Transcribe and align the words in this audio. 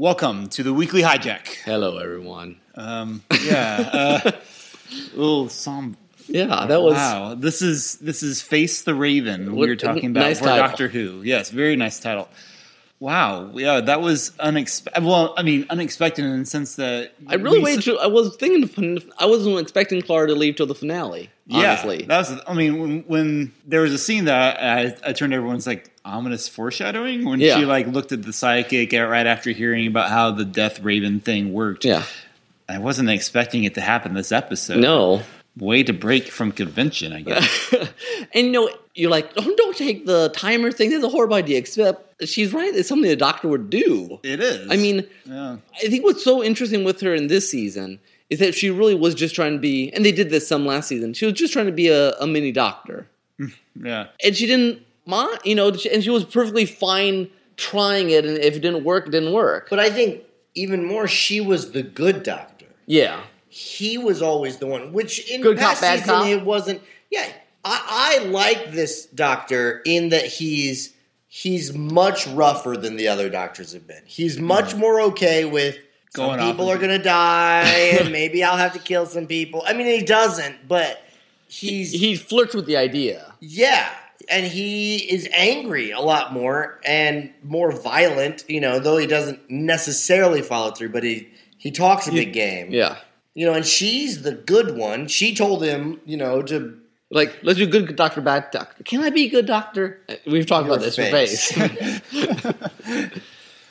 Welcome 0.00 0.48
to 0.48 0.62
the 0.62 0.72
weekly 0.72 1.02
hijack. 1.02 1.46
Hello, 1.62 1.98
everyone. 1.98 2.56
Um, 2.74 3.22
yeah, 3.44 3.90
uh, 4.24 4.30
little 5.14 5.50
somber. 5.50 5.98
Yeah, 6.26 6.64
that 6.68 6.80
was 6.80 6.94
wow. 6.94 7.34
This 7.34 7.60
is 7.60 7.96
this 7.96 8.22
is 8.22 8.40
Face 8.40 8.80
the 8.80 8.94
Raven. 8.94 9.54
What- 9.54 9.60
we 9.60 9.68
were 9.68 9.76
talking 9.76 10.06
about 10.06 10.20
nice 10.20 10.38
for 10.38 10.46
title. 10.46 10.66
Doctor 10.68 10.88
Who. 10.88 11.20
Yes, 11.20 11.50
very 11.50 11.76
nice 11.76 12.00
title. 12.00 12.30
Wow. 13.00 13.50
Yeah, 13.54 13.80
that 13.80 14.02
was 14.02 14.32
unexpected. 14.38 15.02
Well, 15.04 15.32
I 15.36 15.42
mean, 15.42 15.64
unexpected 15.70 16.22
in 16.24 16.40
the 16.40 16.44
sense 16.46 16.76
that 16.76 17.12
I 17.26 17.36
really 17.36 17.60
waited. 17.62 17.82
Till, 17.82 17.98
I 17.98 18.06
was 18.08 18.36
thinking. 18.36 19.02
I 19.18 19.24
wasn't 19.24 19.58
expecting 19.58 20.02
Clara 20.02 20.26
to 20.28 20.34
leave 20.34 20.56
till 20.56 20.66
the 20.66 20.74
finale. 20.74 21.30
Honestly, 21.50 22.00
Yeah, 22.02 22.06
that 22.08 22.18
was. 22.30 22.40
I 22.46 22.52
mean, 22.54 22.78
when, 22.78 23.00
when 23.08 23.52
there 23.66 23.80
was 23.80 23.92
a 23.94 23.98
scene 23.98 24.26
that 24.26 24.62
I, 24.62 24.94
I 25.08 25.12
turned 25.14 25.32
everyone's 25.32 25.66
like 25.66 25.90
ominous 26.04 26.46
foreshadowing 26.46 27.24
when 27.24 27.40
Yeah. 27.40 27.58
she 27.58 27.64
like 27.64 27.86
looked 27.86 28.12
at 28.12 28.22
the 28.22 28.32
psychic 28.34 28.92
right 28.92 29.26
after 29.26 29.50
hearing 29.50 29.86
about 29.86 30.10
how 30.10 30.30
the 30.30 30.44
Death 30.44 30.80
Raven 30.80 31.20
thing 31.20 31.52
worked. 31.54 31.84
yeah. 31.86 32.04
I 32.68 32.78
wasn't 32.78 33.10
expecting 33.10 33.64
it 33.64 33.74
to 33.74 33.80
happen 33.80 34.14
this 34.14 34.30
episode. 34.30 34.78
No, 34.78 35.22
way 35.56 35.82
to 35.82 35.92
break 35.92 36.28
from 36.28 36.52
convention, 36.52 37.12
I 37.12 37.22
guess. 37.22 37.74
and 38.34 38.46
you 38.46 38.52
know, 38.52 38.70
you're 38.94 39.10
like, 39.10 39.30
oh, 39.36 39.54
don't 39.56 39.76
take 39.76 40.06
the 40.06 40.30
timer 40.30 40.70
thing. 40.70 40.90
That's 40.90 41.04
a 41.04 41.08
horrible 41.08 41.36
idea. 41.36 41.58
Except 41.58 42.26
she's 42.28 42.52
right. 42.52 42.74
It's 42.74 42.88
something 42.88 43.10
a 43.10 43.16
doctor 43.16 43.48
would 43.48 43.70
do. 43.70 44.20
it 44.22 44.40
is. 44.40 44.70
I 44.70 44.76
mean, 44.76 45.06
yeah. 45.24 45.56
I 45.76 45.88
think 45.88 46.04
what's 46.04 46.24
so 46.24 46.42
interesting 46.42 46.84
with 46.84 47.00
her 47.00 47.14
in 47.14 47.26
this 47.26 47.50
season 47.50 48.00
is 48.30 48.38
that 48.38 48.54
she 48.54 48.70
really 48.70 48.94
was 48.94 49.14
just 49.14 49.34
trying 49.34 49.52
to 49.52 49.58
be, 49.58 49.90
and 49.92 50.04
they 50.04 50.12
did 50.12 50.30
this 50.30 50.46
some 50.46 50.64
last 50.64 50.88
season. 50.88 51.14
She 51.14 51.26
was 51.26 51.34
just 51.34 51.52
trying 51.52 51.66
to 51.66 51.72
be 51.72 51.88
a, 51.88 52.12
a 52.18 52.26
mini 52.26 52.52
doctor. 52.52 53.08
yeah, 53.82 54.06
and 54.24 54.36
she 54.36 54.46
didn't 54.46 54.82
mind, 55.06 55.38
you 55.44 55.54
know, 55.54 55.68
and 55.68 56.02
she 56.04 56.10
was 56.10 56.24
perfectly 56.24 56.64
fine 56.64 57.28
trying 57.56 58.10
it, 58.10 58.24
and 58.24 58.38
if 58.38 58.56
it 58.56 58.60
didn't 58.60 58.84
work, 58.84 59.06
it 59.06 59.10
didn't 59.10 59.32
work. 59.32 59.68
But 59.68 59.80
I 59.80 59.90
think 59.90 60.22
even 60.54 60.84
more, 60.84 61.06
she 61.08 61.40
was 61.40 61.72
the 61.72 61.82
good 61.82 62.22
doctor. 62.22 62.66
yeah, 62.86 63.20
He 63.50 63.98
was 63.98 64.22
always 64.22 64.58
the 64.58 64.66
one. 64.66 64.92
Which 64.92 65.28
in 65.28 65.42
Good 65.42 65.58
past 65.58 65.80
cop, 65.80 65.82
bad 65.82 65.98
season 65.98 66.14
cop? 66.14 66.26
it 66.28 66.44
wasn't. 66.44 66.82
Yeah, 67.10 67.26
I, 67.64 68.18
I 68.22 68.24
like 68.24 68.70
this 68.70 69.06
doctor 69.06 69.82
in 69.84 70.10
that 70.10 70.24
he's 70.24 70.94
he's 71.26 71.74
much 71.74 72.28
rougher 72.28 72.76
than 72.76 72.96
the 72.96 73.08
other 73.08 73.28
doctors 73.28 73.72
have 73.72 73.88
been. 73.88 74.02
He's 74.06 74.38
much 74.38 74.70
mm-hmm. 74.70 74.80
more 74.80 75.00
okay 75.02 75.44
with. 75.44 75.78
Some 76.14 76.26
Going 76.26 76.40
off 76.40 76.50
people 76.50 76.70
are 76.70 76.76
going 76.76 76.96
to 76.96 77.02
die, 77.02 77.62
and 78.00 78.12
maybe 78.12 78.42
I'll 78.42 78.56
have 78.56 78.72
to 78.72 78.78
kill 78.78 79.06
some 79.06 79.26
people. 79.26 79.62
I 79.66 79.74
mean, 79.74 79.86
he 79.86 80.02
doesn't, 80.04 80.68
but 80.68 81.02
he's 81.48 81.90
he 81.90 82.14
flirts 82.16 82.54
with 82.54 82.66
the 82.66 82.76
idea. 82.76 83.34
Yeah, 83.40 83.88
and 84.28 84.46
he 84.46 84.96
is 84.96 85.28
angry 85.32 85.90
a 85.90 86.00
lot 86.00 86.32
more 86.32 86.80
and 86.84 87.32
more 87.42 87.72
violent. 87.72 88.44
You 88.48 88.60
know, 88.60 88.78
though 88.78 88.96
he 88.96 89.08
doesn't 89.08 89.50
necessarily 89.50 90.42
follow 90.42 90.70
through, 90.70 90.90
but 90.90 91.02
he 91.02 91.28
he 91.58 91.70
talks 91.70 92.06
a 92.08 92.12
big 92.12 92.32
game. 92.32 92.70
Yeah, 92.70 92.96
You 93.34 93.46
know, 93.46 93.54
and 93.54 93.64
she's 93.64 94.22
the 94.22 94.32
good 94.32 94.76
one. 94.76 95.06
She 95.08 95.34
told 95.34 95.62
him, 95.62 96.00
you 96.04 96.16
know, 96.16 96.42
to 96.42 96.78
like 97.10 97.38
let's 97.42 97.58
do 97.58 97.66
good 97.66 97.96
doctor, 97.96 98.20
bad 98.20 98.50
doctor. 98.50 98.82
Can 98.84 99.02
I 99.02 99.10
be 99.10 99.26
a 99.26 99.30
good 99.30 99.46
doctor? 99.46 100.00
We've 100.26 100.46
talked 100.46 100.66
Your 100.66 100.76
about 100.76 100.84
this. 100.84 100.98
Your 100.98 101.06
face. 101.06 101.52
face. 101.52 103.10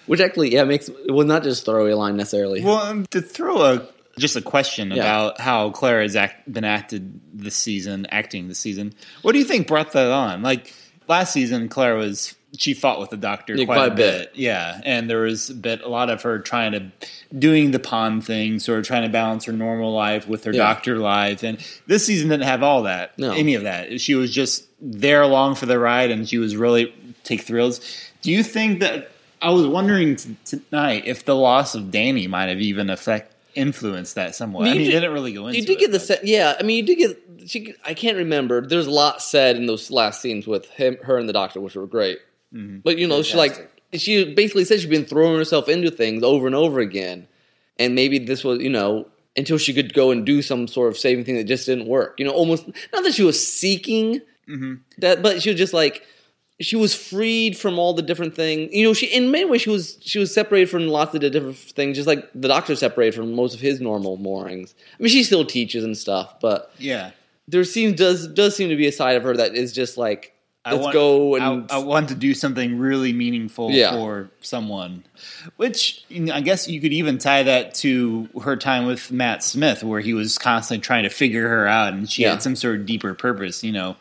Which 0.06 0.22
actually, 0.22 0.54
yeah, 0.54 0.64
makes 0.64 0.90
well 1.08 1.28
not 1.28 1.44
just 1.44 1.66
throw 1.66 1.88
a 1.88 1.94
line 1.96 2.18
necessarily. 2.18 2.64
Well, 2.64 2.78
um, 2.78 3.06
to 3.12 3.22
throw 3.22 3.62
a 3.62 3.88
just 4.18 4.36
a 4.36 4.42
question 4.42 4.92
Yeah. 4.92 5.04
about 5.04 5.40
how 5.40 5.70
Clara 5.72 6.04
has 6.04 6.16
act, 6.16 6.52
been 6.52 6.64
acted 6.66 7.20
this 7.34 7.56
season, 7.56 8.06
acting 8.12 8.48
this 8.48 8.60
season. 8.60 8.94
What 9.22 9.32
do 9.34 9.40
you 9.40 9.46
think 9.46 9.68
brought 9.68 9.92
that 9.94 10.12
on? 10.12 10.42
Like 10.42 10.74
last 11.10 11.34
season, 11.34 11.68
Clara 11.68 11.98
was 11.98 12.36
she 12.58 12.74
fought 12.74 13.00
with 13.00 13.10
the 13.12 13.18
doctor 13.18 13.56
Yeah, 13.56 13.66
quite, 13.66 13.76
quite 13.76 13.92
a 13.92 13.96
bit. 13.96 14.34
bit. 14.34 14.40
yeah, 14.42 14.82
and 14.84 15.08
there 15.10 15.20
was 15.22 15.52
a 15.52 15.54
bit 15.54 15.82
a 15.82 15.88
lot 15.88 16.10
of 16.10 16.22
her 16.24 16.40
trying 16.40 16.72
to 16.72 16.92
doing 17.38 17.70
the 17.72 17.78
pawn 17.80 18.22
thing, 18.22 18.58
sort 18.60 18.80
of 18.80 18.88
trying 18.88 19.04
to 19.04 19.10
balance 19.10 19.44
her 19.46 19.52
normal 19.52 19.94
life 19.94 20.28
with 20.28 20.46
her 20.46 20.52
Yeah. 20.52 20.64
doctor 20.64 20.98
life. 20.98 21.44
And 21.44 21.60
this 21.86 22.06
season 22.08 22.30
didn't 22.30 22.46
have 22.48 22.64
all 22.64 22.84
that, 22.84 23.18
No. 23.20 23.34
any 23.34 23.54
of 23.54 23.64
that. 23.64 24.02
She 24.02 24.16
was 24.16 24.34
just 24.34 24.66
there 24.82 25.22
along 25.22 25.56
for 25.56 25.66
the 25.68 25.78
ride, 25.78 26.10
and 26.10 26.28
she 26.28 26.38
was 26.40 26.56
really 26.56 26.92
take 27.24 27.42
thrills. 27.42 27.82
Do 28.24 28.32
you 28.32 28.42
think 28.44 28.80
that? 28.80 29.12
I 29.42 29.52
was 29.52 29.66
wondering 29.68 30.16
t- 30.18 30.36
tonight 30.44 31.04
if 31.06 31.24
the 31.24 31.36
loss 31.36 31.74
of 31.76 31.92
Danny 31.92 32.28
might 32.28 32.48
have 32.50 32.60
even 32.60 32.90
affect 32.90 33.34
influenced 33.56 34.16
that 34.16 34.36
somewhat. 34.36 34.68
I 34.68 34.70
You 34.74 34.76
mean, 34.76 34.84
did- 34.86 34.90
it 34.90 35.00
didn't 35.02 35.14
really 35.14 35.34
go 35.34 35.48
into. 35.48 35.60
you 35.60 35.66
did 35.66 35.74
it, 35.74 35.80
get 35.80 35.92
the 35.92 35.98
but- 36.00 36.08
se- 36.08 36.20
yeah. 36.24 36.56
I 36.60 36.64
mean, 36.64 36.78
you 36.78 36.84
did 36.84 36.96
get. 36.98 37.50
She, 37.50 37.74
I 37.86 37.94
can't 37.94 38.18
remember. 38.18 38.62
There's 38.66 38.88
a 38.88 38.92
lot 38.92 39.22
said 39.22 39.56
in 39.56 39.66
those 39.66 39.90
last 39.90 40.22
scenes 40.22 40.46
with 40.46 40.70
him, 40.70 40.98
her, 41.04 41.18
and 41.18 41.28
the 41.28 41.34
doctor, 41.34 41.60
which 41.62 41.76
were 41.76 41.88
great. 41.88 42.20
Mm-hmm. 42.54 42.80
But 42.80 42.98
you 42.98 43.08
know, 43.08 43.22
she 43.24 43.38
like 43.38 43.70
she 43.94 44.34
basically 44.34 44.66
said 44.66 44.80
she'd 44.82 44.90
been 44.90 45.06
throwing 45.06 45.38
herself 45.38 45.68
into 45.70 45.90
things 45.92 46.22
over 46.24 46.46
and 46.48 46.56
over 46.56 46.80
again, 46.80 47.28
and 47.78 47.96
maybe 47.96 48.20
this 48.20 48.44
was 48.44 48.60
you 48.60 48.70
know 48.70 49.08
until 49.38 49.58
she 49.58 49.74
could 49.74 49.94
go 49.94 50.12
and 50.12 50.26
do 50.26 50.42
some 50.42 50.68
sort 50.68 50.90
of 50.92 50.98
saving 50.98 51.24
thing 51.24 51.36
that 51.38 51.46
just 51.46 51.66
didn't 51.66 51.88
work. 51.88 52.16
You 52.20 52.26
know, 52.26 52.32
almost 52.32 52.68
not 52.94 53.04
that 53.04 53.14
she 53.14 53.24
was 53.24 53.42
seeking 53.46 54.22
Mm-hmm. 54.48 54.74
that, 54.98 55.22
but 55.22 55.44
she 55.44 55.52
was 55.52 55.60
just 55.60 55.74
like 55.74 56.04
she 56.62 56.76
was 56.76 56.94
freed 56.94 57.58
from 57.58 57.80
all 57.80 57.94
the 57.94 58.02
different 58.02 58.36
things. 58.36 58.74
You 58.74 58.84
know, 58.84 58.94
she 58.94 59.06
in 59.08 59.32
many 59.32 59.46
ways 59.46 59.62
she 59.62 59.70
was 59.70 59.98
she 60.02 60.20
was 60.20 60.34
separated 60.34 60.70
from 60.70 60.88
lots 60.88 61.14
of 61.16 61.22
the 61.22 61.30
different 61.30 61.58
things, 61.58 61.96
just 61.98 62.08
like 62.08 62.30
the 62.36 62.48
doctor 62.48 62.76
separated 62.76 63.16
from 63.16 63.34
most 63.34 63.54
of 63.54 63.60
his 63.60 63.80
normal 63.80 64.18
moorings. 64.18 64.76
I 65.00 65.04
mean, 65.04 65.10
she 65.10 65.24
still 65.24 65.46
teaches 65.46 65.84
and 65.84 65.98
stuff, 65.98 66.40
but 66.42 66.72
Yeah. 66.78 67.12
there 67.48 67.64
seems 67.64 67.96
does 67.98 68.28
does 68.28 68.56
seem 68.56 68.70
to 68.70 68.76
be 68.76 68.88
a 68.88 68.92
side 68.92 69.16
of 69.18 69.24
her 69.24 69.36
that 69.38 69.56
is 69.56 69.72
just 69.72 69.98
like 69.98 70.34
I 70.66 70.74
let's 70.74 70.84
want- 70.84 70.94
go 70.94 71.36
and 71.36 71.68
I, 71.72 71.76
I 71.76 71.78
want 71.80 72.10
to 72.10 72.16
do 72.16 72.34
something 72.34 72.78
really 72.78 73.14
meaningful 73.14 73.72
Yeah. 73.72 73.92
for 73.92 74.30
someone. 74.42 75.06
Which 75.56 76.04
you 76.10 76.20
know, 76.20 76.34
I 76.34 76.42
guess 76.42 76.68
you 76.68 76.82
could 76.82 76.92
even 76.92 77.18
tie 77.18 77.44
that 77.44 77.74
to 77.76 78.28
her 78.44 78.58
time 78.58 78.86
with 78.86 79.10
Matt 79.12 79.42
Smith, 79.44 79.82
where 79.84 80.02
he 80.02 80.14
was 80.14 80.38
constantly 80.38 80.82
trying 80.84 81.04
to 81.04 81.10
figure 81.10 81.48
her 81.48 81.66
out, 81.66 81.94
and 81.94 82.12
she 82.12 82.24
Yeah. 82.24 82.32
had 82.32 82.44
some 82.44 82.58
sort 82.58 82.76
of 82.82 82.86
deeper 82.86 83.14
purpose. 83.14 83.64
You 83.64 83.72
know, 83.72 83.96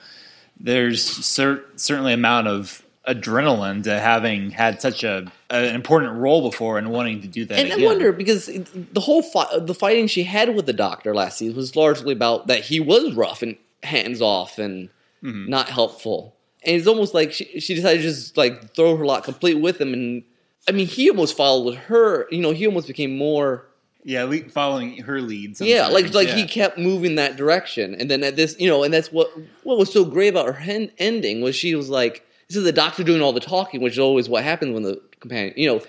there's 0.60 1.04
cer- 1.04 1.64
certainly 1.76 2.12
amount 2.12 2.48
of 2.48 2.82
adrenaline 3.06 3.82
to 3.84 3.98
having 3.98 4.50
had 4.50 4.82
such 4.82 5.02
a 5.02 5.30
an 5.50 5.74
important 5.74 6.12
role 6.18 6.42
before 6.50 6.76
and 6.76 6.90
wanting 6.90 7.22
to 7.22 7.28
do 7.28 7.44
that. 7.46 7.58
and 7.58 7.72
I 7.72 7.84
wonder 7.86 8.12
because 8.12 8.46
the 8.92 9.00
whole 9.00 9.22
fi- 9.22 9.58
the 9.60 9.72
fighting 9.74 10.06
she 10.08 10.24
had 10.24 10.54
with 10.54 10.66
the 10.66 10.74
doctor 10.74 11.14
last 11.14 11.38
season 11.38 11.56
was 11.56 11.74
largely 11.74 12.12
about 12.12 12.48
that 12.48 12.60
he 12.64 12.80
was 12.80 13.14
rough 13.14 13.40
and 13.42 13.56
hands 13.82 14.20
off 14.20 14.58
and 14.58 14.90
Mm-hmm. 15.20 15.50
not 15.50 15.68
helpful. 15.68 16.32
And 16.62 16.76
it's 16.76 16.86
almost 16.86 17.12
like 17.12 17.32
she, 17.32 17.58
she 17.58 17.74
decided 17.74 18.02
to 18.02 18.08
just 18.08 18.36
like 18.36 18.72
throw 18.74 18.96
her 18.96 19.04
lot 19.04 19.24
complete 19.24 19.54
with 19.54 19.80
him. 19.80 19.92
And 19.92 20.22
I 20.68 20.70
mean, 20.72 20.86
he 20.86 21.10
almost 21.10 21.36
followed 21.36 21.74
her. 21.74 22.28
You 22.30 22.40
know, 22.40 22.52
he 22.52 22.68
almost 22.68 22.86
became 22.86 23.18
more. 23.18 23.64
Yeah, 24.08 24.24
le- 24.24 24.48
following 24.48 24.96
her 25.02 25.20
lead. 25.20 25.60
Yeah, 25.60 25.88
like 25.88 26.14
like 26.14 26.28
yeah. 26.28 26.36
he 26.36 26.46
kept 26.46 26.78
moving 26.78 27.16
that 27.16 27.36
direction. 27.36 27.94
And 27.94 28.10
then 28.10 28.24
at 28.24 28.36
this, 28.36 28.56
you 28.58 28.66
know, 28.66 28.82
and 28.82 28.92
that's 28.92 29.12
what 29.12 29.30
what 29.64 29.76
was 29.76 29.92
so 29.92 30.02
great 30.02 30.28
about 30.28 30.46
her 30.46 30.54
hen- 30.54 30.90
ending 30.96 31.42
was 31.42 31.54
she 31.54 31.74
was 31.74 31.90
like, 31.90 32.26
this 32.48 32.56
is 32.56 32.64
the 32.64 32.72
doctor 32.72 33.04
doing 33.04 33.20
all 33.20 33.34
the 33.34 33.40
talking, 33.40 33.82
which 33.82 33.92
is 33.92 33.98
always 33.98 34.26
what 34.26 34.44
happens 34.44 34.72
when 34.72 34.82
the 34.82 34.98
companion, 35.20 35.52
you 35.58 35.68
know. 35.68 35.82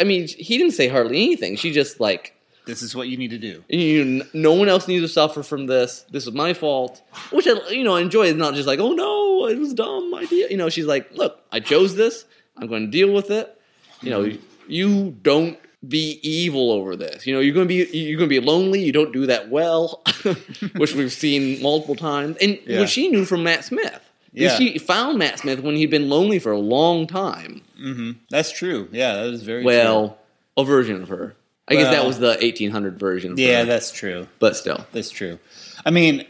I 0.00 0.02
mean, 0.02 0.26
he 0.26 0.58
didn't 0.58 0.72
say 0.72 0.88
hardly 0.88 1.22
anything. 1.22 1.54
She 1.54 1.70
just 1.70 2.00
like 2.00 2.34
This 2.66 2.82
is 2.82 2.96
what 2.96 3.06
you 3.06 3.16
need 3.16 3.30
to 3.30 3.38
do. 3.38 3.62
you 3.68 4.24
no 4.34 4.52
one 4.52 4.68
else 4.68 4.88
needs 4.88 5.04
to 5.04 5.08
suffer 5.08 5.44
from 5.44 5.66
this. 5.66 6.04
This 6.10 6.26
is 6.26 6.32
my 6.32 6.54
fault. 6.54 7.00
Which 7.30 7.46
I 7.46 7.70
you 7.70 7.84
know 7.84 7.94
enjoy. 7.94 8.26
It's 8.26 8.36
not 8.36 8.54
just 8.54 8.66
like 8.66 8.80
oh 8.80 8.92
no, 8.94 9.46
it 9.46 9.56
was 9.60 9.70
a 9.72 9.76
dumb 9.76 10.12
idea. 10.16 10.48
You 10.50 10.56
know, 10.56 10.70
she's 10.70 10.86
like, 10.86 11.12
look, 11.12 11.40
I 11.52 11.60
chose 11.60 11.94
this. 11.94 12.24
I'm 12.56 12.66
going 12.66 12.86
to 12.86 12.90
deal 12.90 13.14
with 13.14 13.30
it. 13.30 13.56
You 14.00 14.10
know, 14.10 14.24
mm-hmm. 14.24 14.42
you 14.66 15.16
don't 15.22 15.56
be 15.86 16.20
evil 16.22 16.70
over 16.72 16.94
this. 16.96 17.26
You 17.26 17.34
know, 17.34 17.40
you're 17.40 17.54
going 17.54 17.66
to 17.66 17.68
be 17.68 17.98
you're 17.98 18.18
going 18.18 18.28
to 18.28 18.40
be 18.40 18.44
lonely. 18.44 18.80
You 18.84 18.92
don't 18.92 19.12
do 19.12 19.26
that 19.26 19.48
well, 19.48 20.02
which 20.76 20.94
we've 20.94 21.12
seen 21.12 21.62
multiple 21.62 21.96
times, 21.96 22.36
and 22.40 22.58
Yeah. 22.66 22.80
what 22.80 22.88
she 22.90 23.08
knew 23.08 23.24
from 23.24 23.42
Matt 23.44 23.64
Smith. 23.64 24.00
Yeah. 24.32 24.56
She 24.56 24.78
found 24.78 25.18
Matt 25.18 25.38
Smith 25.40 25.60
when 25.60 25.74
he'd 25.76 25.90
been 25.90 26.08
lonely 26.08 26.38
for 26.38 26.52
a 26.52 26.58
long 26.58 27.06
time. 27.06 27.62
hmm 27.78 28.12
That's 28.30 28.52
true. 28.52 28.88
Yeah, 28.92 29.14
that 29.14 29.26
is 29.34 29.42
very 29.42 29.62
true. 29.62 29.66
Well, 29.66 30.18
a 30.56 30.64
version 30.64 31.02
of 31.02 31.08
her. 31.08 31.34
I 31.66 31.74
guess 31.74 31.92
that 31.94 32.04
was 32.04 32.18
the 32.18 32.30
1800 32.40 32.98
version. 32.98 33.32
Of 33.32 33.38
Yeah, 33.38 33.60
her, 33.60 33.64
that's 33.64 33.90
true. 33.92 34.26
but 34.40 34.56
still. 34.56 34.84
That's 34.92 35.10
true. 35.10 35.38
I 35.86 35.90
mean, 35.90 36.26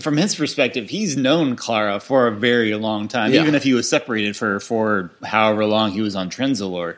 from 0.00 0.16
his 0.16 0.34
perspective, 0.34 0.88
he's 0.90 1.16
known 1.16 1.54
Clara 1.54 2.00
for 2.00 2.26
a 2.26 2.32
very 2.32 2.74
long 2.74 3.06
time. 3.06 3.32
Yeah. 3.32 3.42
Even 3.42 3.54
if 3.54 3.62
he 3.62 3.72
was 3.74 3.88
separated 3.88 4.36
for 4.36 4.58
for 4.58 5.10
however 5.22 5.64
long 5.66 5.92
he 5.92 6.00
was 6.00 6.16
on 6.16 6.28
Trenzalore, 6.30 6.96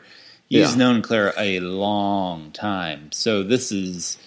he's 0.59 0.71
Yeah. 0.71 0.75
known 0.75 1.01
Clara 1.01 1.33
a 1.37 1.59
long 1.59 2.51
time. 2.51 3.11
So 3.11 3.43
this 3.43 3.71
is, 3.71 4.17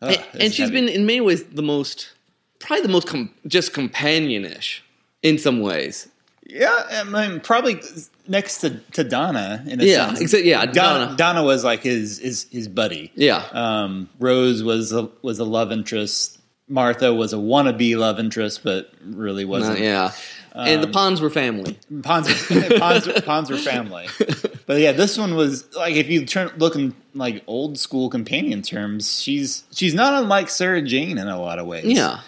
and, 0.00 0.10
this 0.10 0.18
and 0.34 0.52
she's 0.52 0.68
heavy. 0.68 0.72
been 0.72 0.88
in 0.88 1.06
many 1.06 1.20
ways 1.20 1.44
the 1.44 1.62
most 1.62 2.10
probably 2.58 2.82
the 2.82 2.92
most 2.92 3.06
com- 3.06 3.32
just 3.46 3.72
companionish 3.72 4.80
in 5.22 5.38
some 5.38 5.60
ways 5.60 6.08
yeah, 6.52 6.82
I 6.90 7.04
mean, 7.04 7.38
probably 7.38 7.80
next 8.26 8.58
to, 8.62 8.70
to 8.94 9.04
Donna 9.04 9.62
in 9.68 9.80
a 9.80 9.84
Yeah, 9.84 10.12
sense. 10.14 10.32
exa- 10.34 10.44
yeah, 10.44 10.66
Donna, 10.66 11.04
Donna. 11.04 11.16
Donna 11.16 11.42
was 11.44 11.62
like 11.62 11.82
his 11.84 12.18
his 12.18 12.46
his 12.50 12.66
buddy. 12.66 13.12
yeah 13.14 13.44
Um, 13.52 14.08
Rose 14.18 14.62
was 14.64 14.92
a, 14.92 15.08
was 15.22 15.38
a 15.38 15.44
love 15.44 15.70
interest. 15.70 16.38
Martha 16.68 17.14
was 17.14 17.32
a 17.32 17.36
wannabe 17.36 17.96
love 17.96 18.18
interest, 18.18 18.64
but 18.64 18.90
really 19.04 19.44
wasn't. 19.44 19.78
Yeah 19.78 20.10
and 20.52 20.82
the 20.82 20.88
Um, 20.88 20.92
Ponds 20.92 21.20
were 21.20 21.30
family 21.30 21.78
Ponds, 22.02 22.28
Ponds, 22.78 23.06
Ponds 23.22 23.48
were 23.50 23.56
family. 23.56 24.08
But 24.70 24.78
yeah, 24.80 24.92
this 24.92 25.18
one 25.18 25.34
was 25.34 25.66
like 25.74 25.96
if 25.96 26.08
you 26.08 26.24
turn 26.24 26.52
look 26.56 26.76
in 26.76 26.94
like 27.12 27.42
old 27.48 27.76
school 27.76 28.08
companion 28.08 28.62
terms, 28.62 29.20
she's 29.20 29.64
she's 29.72 29.94
not 29.94 30.14
unlike 30.22 30.48
Sarah 30.48 30.80
Jane 30.80 31.18
in 31.18 31.26
a 31.26 31.40
lot 31.40 31.58
of 31.58 31.66
ways. 31.66 31.86
Yeah. 31.86 32.20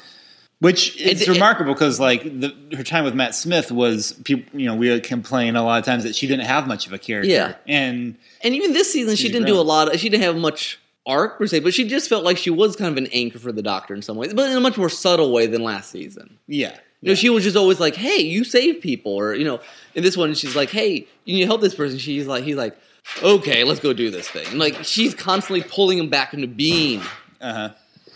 which 0.58 0.96
is 1.00 1.22
It- 1.22 1.28
remarkable 1.28 1.72
because 1.72 2.00
like 2.00 2.24
the, 2.24 2.52
her 2.76 2.82
time 2.82 3.04
with 3.04 3.14
Matt 3.14 3.36
Smith 3.36 3.70
was 3.70 4.14
people. 4.24 4.58
You 4.58 4.66
know, 4.66 4.74
we 4.74 4.98
complain 5.00 5.54
a 5.54 5.62
lot 5.62 5.78
of 5.78 5.84
times 5.84 6.02
that 6.02 6.16
she 6.16 6.26
didn't 6.26 6.46
have 6.46 6.66
much 6.66 6.84
of 6.88 6.92
a 6.92 6.98
character. 6.98 7.30
Yeah. 7.30 7.54
and 7.68 8.16
And 8.42 8.54
even 8.56 8.72
this 8.72 8.92
season, 8.92 9.14
she 9.14 9.28
didn't 9.30 9.46
do 9.46 9.54
a 9.60 9.62
lot. 9.62 9.94
Of, 9.94 10.00
she 10.00 10.08
didn't 10.08 10.24
have 10.24 10.36
much 10.36 10.80
arc 11.06 11.38
per 11.38 11.46
se, 11.46 11.60
but 11.60 11.72
she 11.72 11.86
just 11.86 12.08
felt 12.08 12.24
like 12.24 12.38
she 12.38 12.50
was 12.50 12.74
kind 12.74 12.90
of 12.90 12.96
an 12.96 13.08
anchor 13.12 13.38
for 13.38 13.52
the 13.52 13.62
Doctor 13.62 13.94
in 13.94 14.02
some 14.02 14.16
ways, 14.16 14.34
but 14.34 14.50
in 14.50 14.56
a 14.56 14.60
much 14.60 14.76
more 14.76 14.88
subtle 14.88 15.30
way 15.30 15.46
than 15.46 15.62
last 15.62 15.92
season. 15.92 16.38
yeah, 16.48 16.76
You 17.02 17.08
know, 17.08 17.14
she 17.16 17.30
was 17.30 17.42
just 17.42 17.56
always 17.56 17.80
like, 17.80 17.96
"Hey, 17.96 18.22
you 18.22 18.44
save 18.44 18.80
people," 18.80 19.12
or 19.12 19.34
you 19.34 19.44
know, 19.44 19.60
in 19.94 20.04
this 20.04 20.16
one, 20.16 20.32
she's 20.34 20.54
like, 20.54 20.70
"Hey, 20.70 21.06
you 21.24 21.34
need 21.34 21.40
to 21.40 21.46
help 21.46 21.60
this 21.60 21.74
person." 21.74 21.98
She's 21.98 22.28
like, 22.28 22.44
"He's 22.44 22.56
like, 22.56 22.76
okay, 23.22 23.64
let's 23.64 23.80
go 23.80 23.92
do 23.92 24.08
this 24.10 24.28
thing." 24.28 24.46
And 24.46 24.58
like, 24.60 24.84
she's 24.84 25.12
constantly 25.12 25.62
pulling 25.68 25.98
him 25.98 26.08
back 26.08 26.32
into 26.32 26.46
being 26.46 27.00
uh 27.40 27.52
huh. 27.52 27.68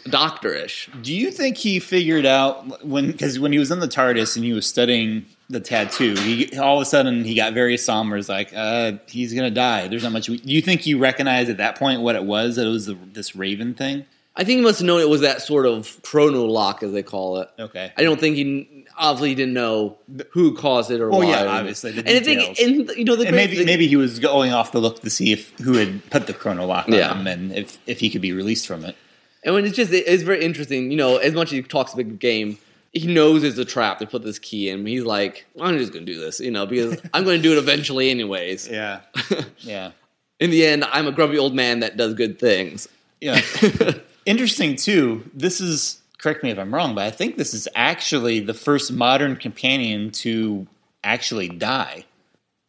doctorish. 0.07 0.89
Do 1.03 1.13
you 1.13 1.33
think 1.33 1.57
he 1.57 1.81
figured 1.81 2.27
out 2.27 2.87
when 2.87 3.11
because 3.11 3.41
when 3.41 3.53
he 3.53 3.59
was 3.59 3.73
in 3.73 3.81
the 3.81 3.89
TARDIS 3.89 4.37
and 4.37 4.45
he 4.45 4.53
was 4.53 4.67
studying 4.67 5.27
the 5.51 5.59
tattoo, 5.59 6.15
he 6.15 6.57
all 6.57 6.77
of 6.77 6.83
a 6.83 6.87
sudden 6.87 7.25
he 7.25 7.35
got 7.35 7.55
very 7.55 7.77
somber. 7.77 8.15
He's 8.15 8.29
like, 8.29 8.53
uh, 8.55 8.93
he's 9.09 9.35
gonna 9.35 9.51
die. 9.51 9.89
There's 9.89 10.05
not 10.05 10.13
much. 10.13 10.27
Do 10.27 10.39
you 10.45 10.63
think 10.63 10.87
you 10.87 10.99
recognized 10.99 11.51
at 11.51 11.57
that 11.57 11.77
point 11.77 12.03
what 12.03 12.15
it 12.15 12.25
was? 12.25 12.55
That 12.55 12.67
it 12.67 12.71
was 12.71 12.87
the, 12.87 12.97
this 13.13 13.35
Raven 13.35 13.75
thing. 13.75 14.05
I 14.39 14.45
think 14.45 14.59
he 14.59 14.63
must 14.63 14.81
have 14.81 14.87
known 14.87 15.01
it 15.01 15.09
was 15.09 15.23
that 15.23 15.41
sort 15.41 15.65
of 15.67 15.99
chrono 16.03 16.45
lock, 16.45 16.83
as 16.83 16.93
they 16.93 17.03
call 17.03 17.39
it. 17.39 17.49
Okay. 17.59 17.91
I 17.97 18.03
don't 18.03 18.21
think 18.21 18.37
he 18.37 18.85
obviously 18.99 19.35
didn't 19.35 19.55
know 19.55 19.97
who 20.31 20.55
caused 20.55 20.91
it 20.91 21.01
or 21.01 21.09
Well, 21.11 21.21
why. 21.21 21.31
yeah, 21.31 21.45
obviously, 21.47 21.93
the 21.93 22.01
and 22.01 22.09
I 22.11 22.21
think, 22.21 22.59
and 22.61 22.91
you 22.97 23.05
know, 23.05 23.17
the 23.17 23.23
and 23.27 23.33
great 23.35 23.51
maybe 23.51 23.65
maybe 23.65 23.87
he 23.87 23.97
was 23.97 24.19
going 24.19 24.53
off 24.53 24.73
the 24.73 24.79
look 24.81 25.01
to 25.01 25.11
see 25.11 25.33
if 25.33 25.51
who 25.61 25.73
had 25.79 26.05
put 26.11 26.27
the 26.27 26.35
chrono 26.35 26.67
lock 26.67 26.87
on 26.89 26.95
Yeah. 26.95 27.15
him 27.19 27.27
and 27.27 27.53
if 27.53 27.79
if 27.87 27.99
he 28.01 28.11
could 28.11 28.21
be 28.23 28.33
released 28.33 28.67
from 28.67 28.85
it. 28.85 28.95
And 29.43 29.55
when 29.55 29.65
it's 29.65 29.77
just 29.77 29.93
it's 29.93 30.23
very 30.23 30.45
interesting, 30.45 30.91
you 30.91 30.97
know, 30.99 31.17
as 31.17 31.33
much 31.33 31.47
as 31.49 31.53
he 31.53 31.63
talks 31.63 31.95
a 31.95 31.97
big 31.97 32.19
game, 32.19 32.59
he 32.93 33.07
knows 33.07 33.43
it's 33.43 33.59
a 33.59 33.65
trap 33.65 34.01
to 34.01 34.07
put 34.07 34.23
this 34.23 34.39
key 34.39 34.69
in. 34.69 34.85
He's 34.85 35.05
like, 35.05 35.47
I'm 35.61 35.79
just 35.79 35.93
gonna 35.95 36.05
do 36.05 36.19
this, 36.21 36.41
you 36.41 36.51
know, 36.51 36.67
because 36.67 37.01
I'm 37.15 37.25
gonna 37.25 37.39
do 37.39 37.53
it 37.53 37.59
eventually 37.59 38.11
anyways. 38.11 38.69
Yeah, 38.69 39.01
yeah, 39.61 39.93
In 40.41 40.51
the 40.51 40.67
end, 40.67 40.85
I'm 40.85 41.07
a 41.07 41.13
grumpy 41.13 41.39
old 41.39 41.55
man 41.55 41.81
that 41.81 41.97
does 41.97 42.13
good 42.15 42.39
things. 42.39 42.87
yeah. 43.21 43.41
Interesting 44.27 44.77
too. 44.77 45.29
This 45.33 45.61
is 45.61 46.01
correct 46.19 46.43
me 46.43 46.51
if 46.51 46.59
I'm 46.59 46.75
wrong, 46.75 46.95
but 46.95 47.05
I 47.05 47.11
think 47.11 47.37
this 47.37 47.55
is 47.55 47.69
actually 47.75 48.41
the 48.41 48.55
first 48.55 48.93
modern 48.93 49.37
companion 49.37 50.11
to 50.13 50.67
actually 51.05 51.49
die. 51.49 52.05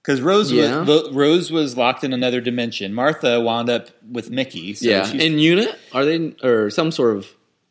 Because 0.04 0.22
Rose 0.22 0.52
Yeah. 0.52 0.84
was 0.84 1.10
Rose 1.12 1.52
was 1.52 1.76
locked 1.76 2.04
in 2.04 2.14
another 2.14 2.40
dimension. 2.40 2.94
Martha 2.94 3.42
wound 3.42 3.70
up 3.70 3.90
with 4.10 4.30
Mickey. 4.30 4.74
So 4.76 4.88
yeah. 4.88 5.04
she's- 5.06 5.22
In 5.22 5.40
unit, 5.40 5.76
are 5.92 6.06
they 6.06 6.34
or 6.44 6.70
some 6.70 6.92
sort 6.92 7.18
of 7.18 7.28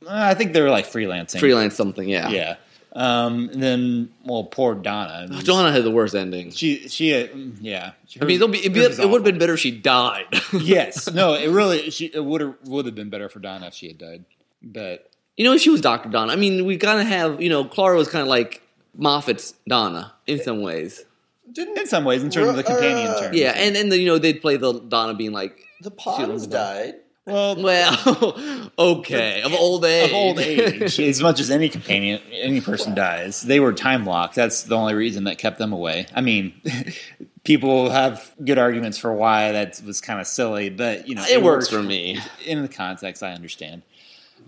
uh, 0.06 0.10
I 0.10 0.34
think 0.34 0.52
they 0.52 0.60
were 0.60 0.70
like 0.70 0.86
freelancing. 0.86 1.38
freelance 1.40 1.74
something? 1.74 2.08
Yeah. 2.08 2.28
Yeah. 2.28 2.56
Um, 2.98 3.50
and 3.52 3.62
then, 3.62 4.08
well, 4.24 4.44
poor 4.44 4.74
Donna. 4.74 5.26
was- 5.30 5.44
Donna 5.44 5.70
had 5.70 5.84
the 5.84 5.90
worst 5.90 6.14
ending. 6.14 6.50
She, 6.50 6.88
she, 6.88 7.14
uh, 7.14 7.28
yeah. 7.60 7.92
I 8.20 8.24
mean, 8.24 8.36
it'll 8.36 8.48
be, 8.48 8.58
it'd 8.60 8.72
be, 8.72 8.80
it 8.80 8.98
would 8.98 9.20
have 9.20 9.24
been 9.24 9.38
better 9.38 9.52
if 9.54 9.60
she 9.60 9.70
died. 9.70 10.24
yes, 10.52 11.12
no, 11.12 11.34
it 11.44 11.48
really, 11.50 11.90
she, 11.90 12.06
it 12.06 12.24
would 12.24 12.40
have, 12.40 12.54
would 12.64 12.86
have 12.86 12.94
been 12.94 13.10
better 13.10 13.28
for 13.28 13.38
Donna 13.38 13.66
if 13.66 13.74
she 13.74 13.88
had 13.88 13.98
died. 13.98 14.24
But 14.62 15.10
You 15.36 15.44
know, 15.44 15.58
she 15.58 15.68
was 15.68 15.82
Dr. 15.82 16.08
Donna. 16.08 16.32
I 16.32 16.36
mean, 16.36 16.64
we 16.64 16.78
kind 16.78 16.98
of 17.00 17.06
have, 17.06 17.42
you 17.42 17.50
know, 17.50 17.66
Clara 17.66 17.96
was 17.98 18.08
kind 18.08 18.22
of 18.22 18.28
like 18.28 18.62
Moffat's 18.96 19.52
Donna 19.68 20.14
in 20.26 20.42
some 20.42 20.62
ways. 20.62 21.04
Didn't 21.52 21.76
in 21.78 21.86
some 21.86 22.04
ways, 22.06 22.22
in 22.22 22.30
terms 22.30 22.48
of 22.48 22.56
the 22.56 22.62
companion 22.62 23.08
Uh, 23.08 23.20
terms, 23.20 23.36
Yeah, 23.36 23.52
and, 23.54 23.76
and 23.76 23.92
the, 23.92 23.98
you 23.98 24.06
know, 24.06 24.16
they'd 24.18 24.40
play 24.40 24.56
the 24.56 24.72
Donna 24.80 25.12
being 25.12 25.32
like, 25.32 25.58
the 25.82 25.90
Ponds 25.90 26.46
died? 26.46 26.94
Well, 27.26 27.56
well, 27.56 28.70
okay, 28.78 29.42
of 29.42 29.52
old 29.52 29.84
age. 29.84 30.10
of 30.10 30.14
old 30.14 30.38
age, 30.38 30.98
as 31.00 31.20
much 31.20 31.40
as 31.40 31.50
any 31.50 31.68
companion, 31.68 32.20
any 32.32 32.60
person 32.60 32.94
dies, 32.94 33.42
they 33.42 33.58
were 33.60 33.72
time 33.72 34.04
locked. 34.06 34.36
That's 34.36 34.62
the 34.62 34.76
only 34.76 34.94
reason 34.94 35.24
that 35.24 35.36
kept 35.38 35.58
them 35.58 35.72
away. 35.72 36.06
I 36.14 36.20
mean, 36.20 36.54
people 37.44 37.90
have 37.90 38.32
good 38.44 38.58
arguments 38.58 38.96
for 38.98 39.12
why 39.12 39.52
that 39.52 39.80
was 39.84 40.00
kind 40.00 40.20
of 40.20 40.26
silly, 40.26 40.70
but 40.70 41.08
you 41.08 41.14
know, 41.14 41.24
it 41.24 41.42
works 41.42 41.68
for 41.68 41.82
me. 41.82 42.18
in 42.44 42.62
the 42.62 42.68
context. 42.68 43.22
I 43.22 43.32
understand. 43.32 43.82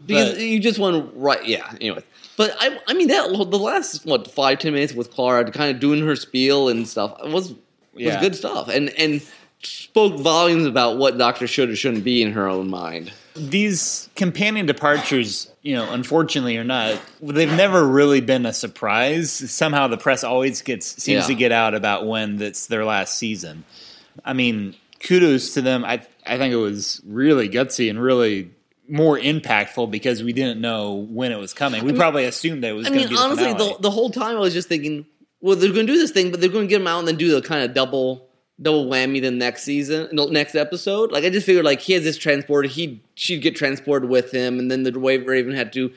Because 0.06 0.34
But- 0.34 0.40
you 0.40 0.60
just 0.60 0.78
want 0.78 1.12
to, 1.12 1.18
right, 1.18 1.44
yeah, 1.44 1.72
anyway. 1.80 2.02
But 2.36 2.54
I, 2.60 2.78
I 2.86 2.94
mean, 2.94 3.08
that 3.08 3.28
the 3.50 3.58
last, 3.58 4.06
what, 4.06 4.30
five, 4.30 4.60
ten 4.60 4.72
minutes 4.72 4.92
with 4.94 5.10
Clara 5.10 5.50
kind 5.50 5.74
of 5.74 5.80
doing 5.80 6.06
her 6.06 6.14
spiel 6.14 6.68
and 6.68 6.86
stuff 6.86 7.18
was, 7.24 7.48
was 7.50 7.56
Yeah. 7.96 8.20
good 8.20 8.36
stuff. 8.36 8.68
And, 8.68 8.90
and 8.90 9.20
spoke 9.62 10.18
volumes 10.20 10.66
about 10.66 10.98
what 10.98 11.18
Doctor 11.18 11.46
should 11.46 11.70
or 11.70 11.76
shouldn't 11.76 12.04
be 12.04 12.22
in 12.22 12.32
her 12.32 12.48
own 12.48 12.68
mind. 12.70 13.12
these 13.34 14.08
companion 14.16 14.66
departures, 14.66 15.48
you 15.62 15.74
know, 15.76 15.92
unfortunately 15.92 16.56
or 16.56 16.64
not, 16.64 17.00
they've 17.22 17.52
never 17.52 17.86
really 17.86 18.20
been 18.20 18.44
a 18.46 18.52
surprise. 18.52 19.30
Somehow 19.32 19.86
the 19.88 19.96
press 19.96 20.24
always 20.24 20.62
gets 20.62 20.86
seems 21.02 21.22
Yeah. 21.24 21.26
to 21.28 21.34
get 21.34 21.52
out 21.52 21.74
about 21.74 22.06
when 22.06 22.36
that's 22.38 22.66
their 22.66 22.84
last 22.84 23.16
season. 23.16 23.64
I 24.24 24.32
mean, 24.32 24.74
kudos 25.00 25.54
to 25.54 25.60
them. 25.62 25.84
I 25.84 26.02
I 26.26 26.36
think 26.36 26.52
it 26.52 26.56
was 26.56 27.00
really 27.06 27.48
gutsy 27.48 27.88
and 27.90 28.02
really 28.02 28.50
more 28.88 29.18
impactful 29.18 29.90
because 29.90 30.22
we 30.22 30.32
didn't 30.32 30.60
know 30.60 30.94
when 31.08 31.30
it 31.30 31.38
was 31.38 31.54
coming. 31.54 31.84
We 31.84 31.92
probably 31.92 32.24
assumed 32.24 32.64
that 32.64 32.70
it 32.70 32.72
was. 32.72 32.86
I 32.86 32.90
mean, 32.90 33.14
honestly, 33.16 33.52
the, 33.52 33.76
the 33.80 33.90
whole 33.90 34.10
time 34.10 34.36
I 34.36 34.40
was 34.40 34.54
just 34.54 34.68
thinking, 34.68 35.06
well, 35.40 35.54
they're 35.56 35.72
going 35.72 35.86
to 35.86 35.92
do 35.92 35.98
this 35.98 36.10
thing, 36.10 36.30
but 36.32 36.40
they're 36.40 36.50
going 36.50 36.64
to 36.64 36.68
get 36.68 36.80
him 36.80 36.86
out 36.88 36.98
and 37.00 37.06
then 37.08 37.16
do 37.16 37.30
the 37.32 37.40
kind 37.42 37.62
of 37.62 37.72
double 37.74 38.27
double 38.60 38.86
whammy 38.86 39.20
the 39.22 39.30
next 39.30 39.62
season, 39.64 40.08
the 40.14 40.26
next 40.30 40.54
episode. 40.54 41.12
Like 41.12 41.24
I 41.24 41.30
just 41.30 41.46
figured, 41.46 41.64
like 41.64 41.80
he 41.80 41.92
has 41.94 42.04
this 42.04 42.16
transporter, 42.16 42.68
he 42.68 43.00
she'd 43.14 43.42
get 43.42 43.54
transported 43.56 44.08
with 44.10 44.30
him, 44.32 44.58
and 44.58 44.70
then 44.70 44.82
the 44.82 44.98
Wave 44.98 45.26
Raven 45.26 45.54
had 45.54 45.72
to 45.74 45.92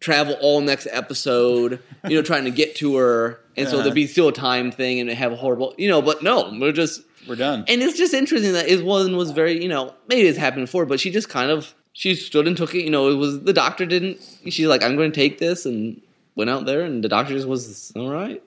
travel 0.00 0.36
all 0.40 0.60
next 0.60 0.88
episode, 0.90 1.80
you 2.08 2.16
know, 2.16 2.22
trying 2.22 2.44
to 2.44 2.50
get 2.50 2.76
to 2.76 2.96
her, 2.96 3.40
and 3.56 3.68
so 3.68 3.74
Uh-huh. 3.76 3.82
there'd 3.84 3.94
be 3.94 4.06
still 4.06 4.28
a 4.28 4.32
time 4.32 4.70
thing 4.72 5.00
and 5.00 5.10
have 5.10 5.32
a 5.32 5.36
horrible, 5.36 5.74
you 5.78 5.88
know. 5.88 6.02
But 6.02 6.22
no, 6.22 6.50
we're 6.58 6.72
just 6.72 7.02
we're 7.28 7.36
done. 7.36 7.64
and 7.68 7.82
it's 7.82 7.96
just 7.96 8.14
interesting 8.14 8.52
that 8.54 8.68
it 8.68 8.84
one 8.84 9.16
was 9.16 9.30
very, 9.30 9.62
you 9.62 9.68
know, 9.68 9.94
maybe 10.08 10.26
it's 10.26 10.38
happened 10.38 10.64
before, 10.66 10.86
but 10.86 10.98
she 10.98 11.10
just 11.10 11.28
kind 11.28 11.50
of 11.50 11.74
she 11.92 12.14
stood 12.14 12.48
and 12.48 12.56
took 12.56 12.74
it. 12.74 12.82
You 12.84 12.90
know, 12.90 13.08
it 13.10 13.16
was 13.16 13.42
the 13.42 13.52
doctor 13.52 13.84
didn't. 13.86 14.20
She's 14.48 14.66
like, 14.66 14.82
I'm 14.82 14.96
going 14.96 15.12
to 15.12 15.14
take 15.14 15.38
this, 15.38 15.66
and 15.66 16.00
went 16.34 16.48
out 16.50 16.64
there, 16.64 16.80
and 16.82 17.04
the 17.04 17.08
doctor 17.08 17.34
just 17.34 17.46
was 17.46 17.92
all 17.94 18.10
right. 18.10 18.42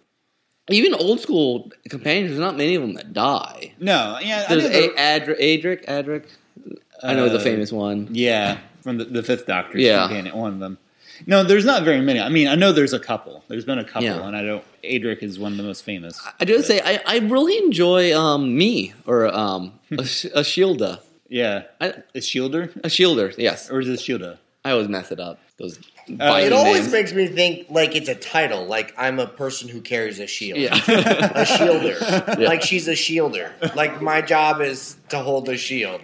Even 0.69 0.93
old 0.95 1.19
school 1.19 1.71
companions, 1.89 2.29
there's 2.31 2.39
not 2.39 2.57
many 2.57 2.75
of 2.75 2.81
them 2.81 2.93
that 2.95 3.13
die. 3.13 3.73
no, 3.79 4.17
yeah, 4.21 4.47
There's 4.47 4.65
I 4.65 4.69
know 4.69 4.75
a- 4.75 5.19
Adric, 5.19 5.39
Adric, 5.39 5.85
Adric. 5.85 6.25
I 7.03 7.13
know 7.13 7.29
the 7.29 7.37
Uh, 7.37 7.41
famous 7.41 7.71
one. 7.71 8.07
Yeah, 8.11 8.57
from 8.81 8.97
the, 8.97 9.05
the 9.05 9.21
Fifth 9.21 9.45
Doctor. 9.45 9.77
Yeah. 9.77 10.07
companion, 10.07 10.35
one 10.35 10.53
of 10.53 10.59
them. 10.59 10.77
No, 11.27 11.43
there's 11.43 11.65
not 11.65 11.83
very 11.83 12.01
many. 12.01 12.19
I 12.19 12.29
mean, 12.29 12.47
I 12.47 12.55
know 12.55 12.71
there's 12.73 12.93
a 12.93 12.99
couple. 12.99 13.43
There's 13.47 13.63
been 13.63 13.79
a 13.79 13.83
couple, 13.85 14.03
Yeah. 14.03 14.25
and 14.25 14.35
I 14.35 14.41
don't. 14.43 14.63
Adric 14.83 15.21
is 15.23 15.37
one 15.39 15.51
of 15.51 15.57
the 15.57 15.63
most 15.63 15.83
famous. 15.83 16.19
I 16.39 16.45
do 16.45 16.61
say 16.61 16.81
I, 16.83 16.99
I 17.05 17.19
really 17.19 17.57
enjoy 17.59 18.17
um, 18.17 18.57
me 18.57 18.93
or 19.05 19.27
um, 19.33 19.73
a, 19.91 19.95
a 19.95 20.41
shielda. 20.43 20.99
Yeah, 21.29 21.63
I, 21.81 21.87
a 21.87 22.19
shielder 22.19 22.75
a 22.77 22.87
shielder, 22.89 23.33
yes. 23.37 23.69
or 23.71 23.81
is 23.81 23.87
it 23.89 23.99
shielda? 23.99 24.37
I 24.65 24.71
always 24.71 24.87
mess 24.89 25.11
it 25.11 25.19
up. 25.19 25.39
Those 25.57 25.79
It 26.07 26.51
always 26.51 26.81
names. 26.81 26.91
makes 26.91 27.13
me 27.13 27.27
think 27.27 27.67
like 27.69 27.95
it's 27.95 28.09
a 28.09 28.15
title. 28.15 28.65
Like 28.65 28.93
I'm 28.97 29.19
a 29.19 29.27
person 29.27 29.69
who 29.69 29.79
carries 29.79 30.19
a 30.19 30.27
shield. 30.27 30.59
yeah. 30.59 30.73
A 30.75 31.45
shielder. 31.45 31.99
Yeah. 32.39 32.47
Like 32.47 32.61
she's 32.63 32.87
a 32.87 32.93
shielder. 32.93 33.51
Like 33.75 34.01
my 34.01 34.21
job 34.21 34.59
is 34.61 34.97
to 35.09 35.19
hold 35.19 35.47
a 35.49 35.55
shield. 35.57 36.01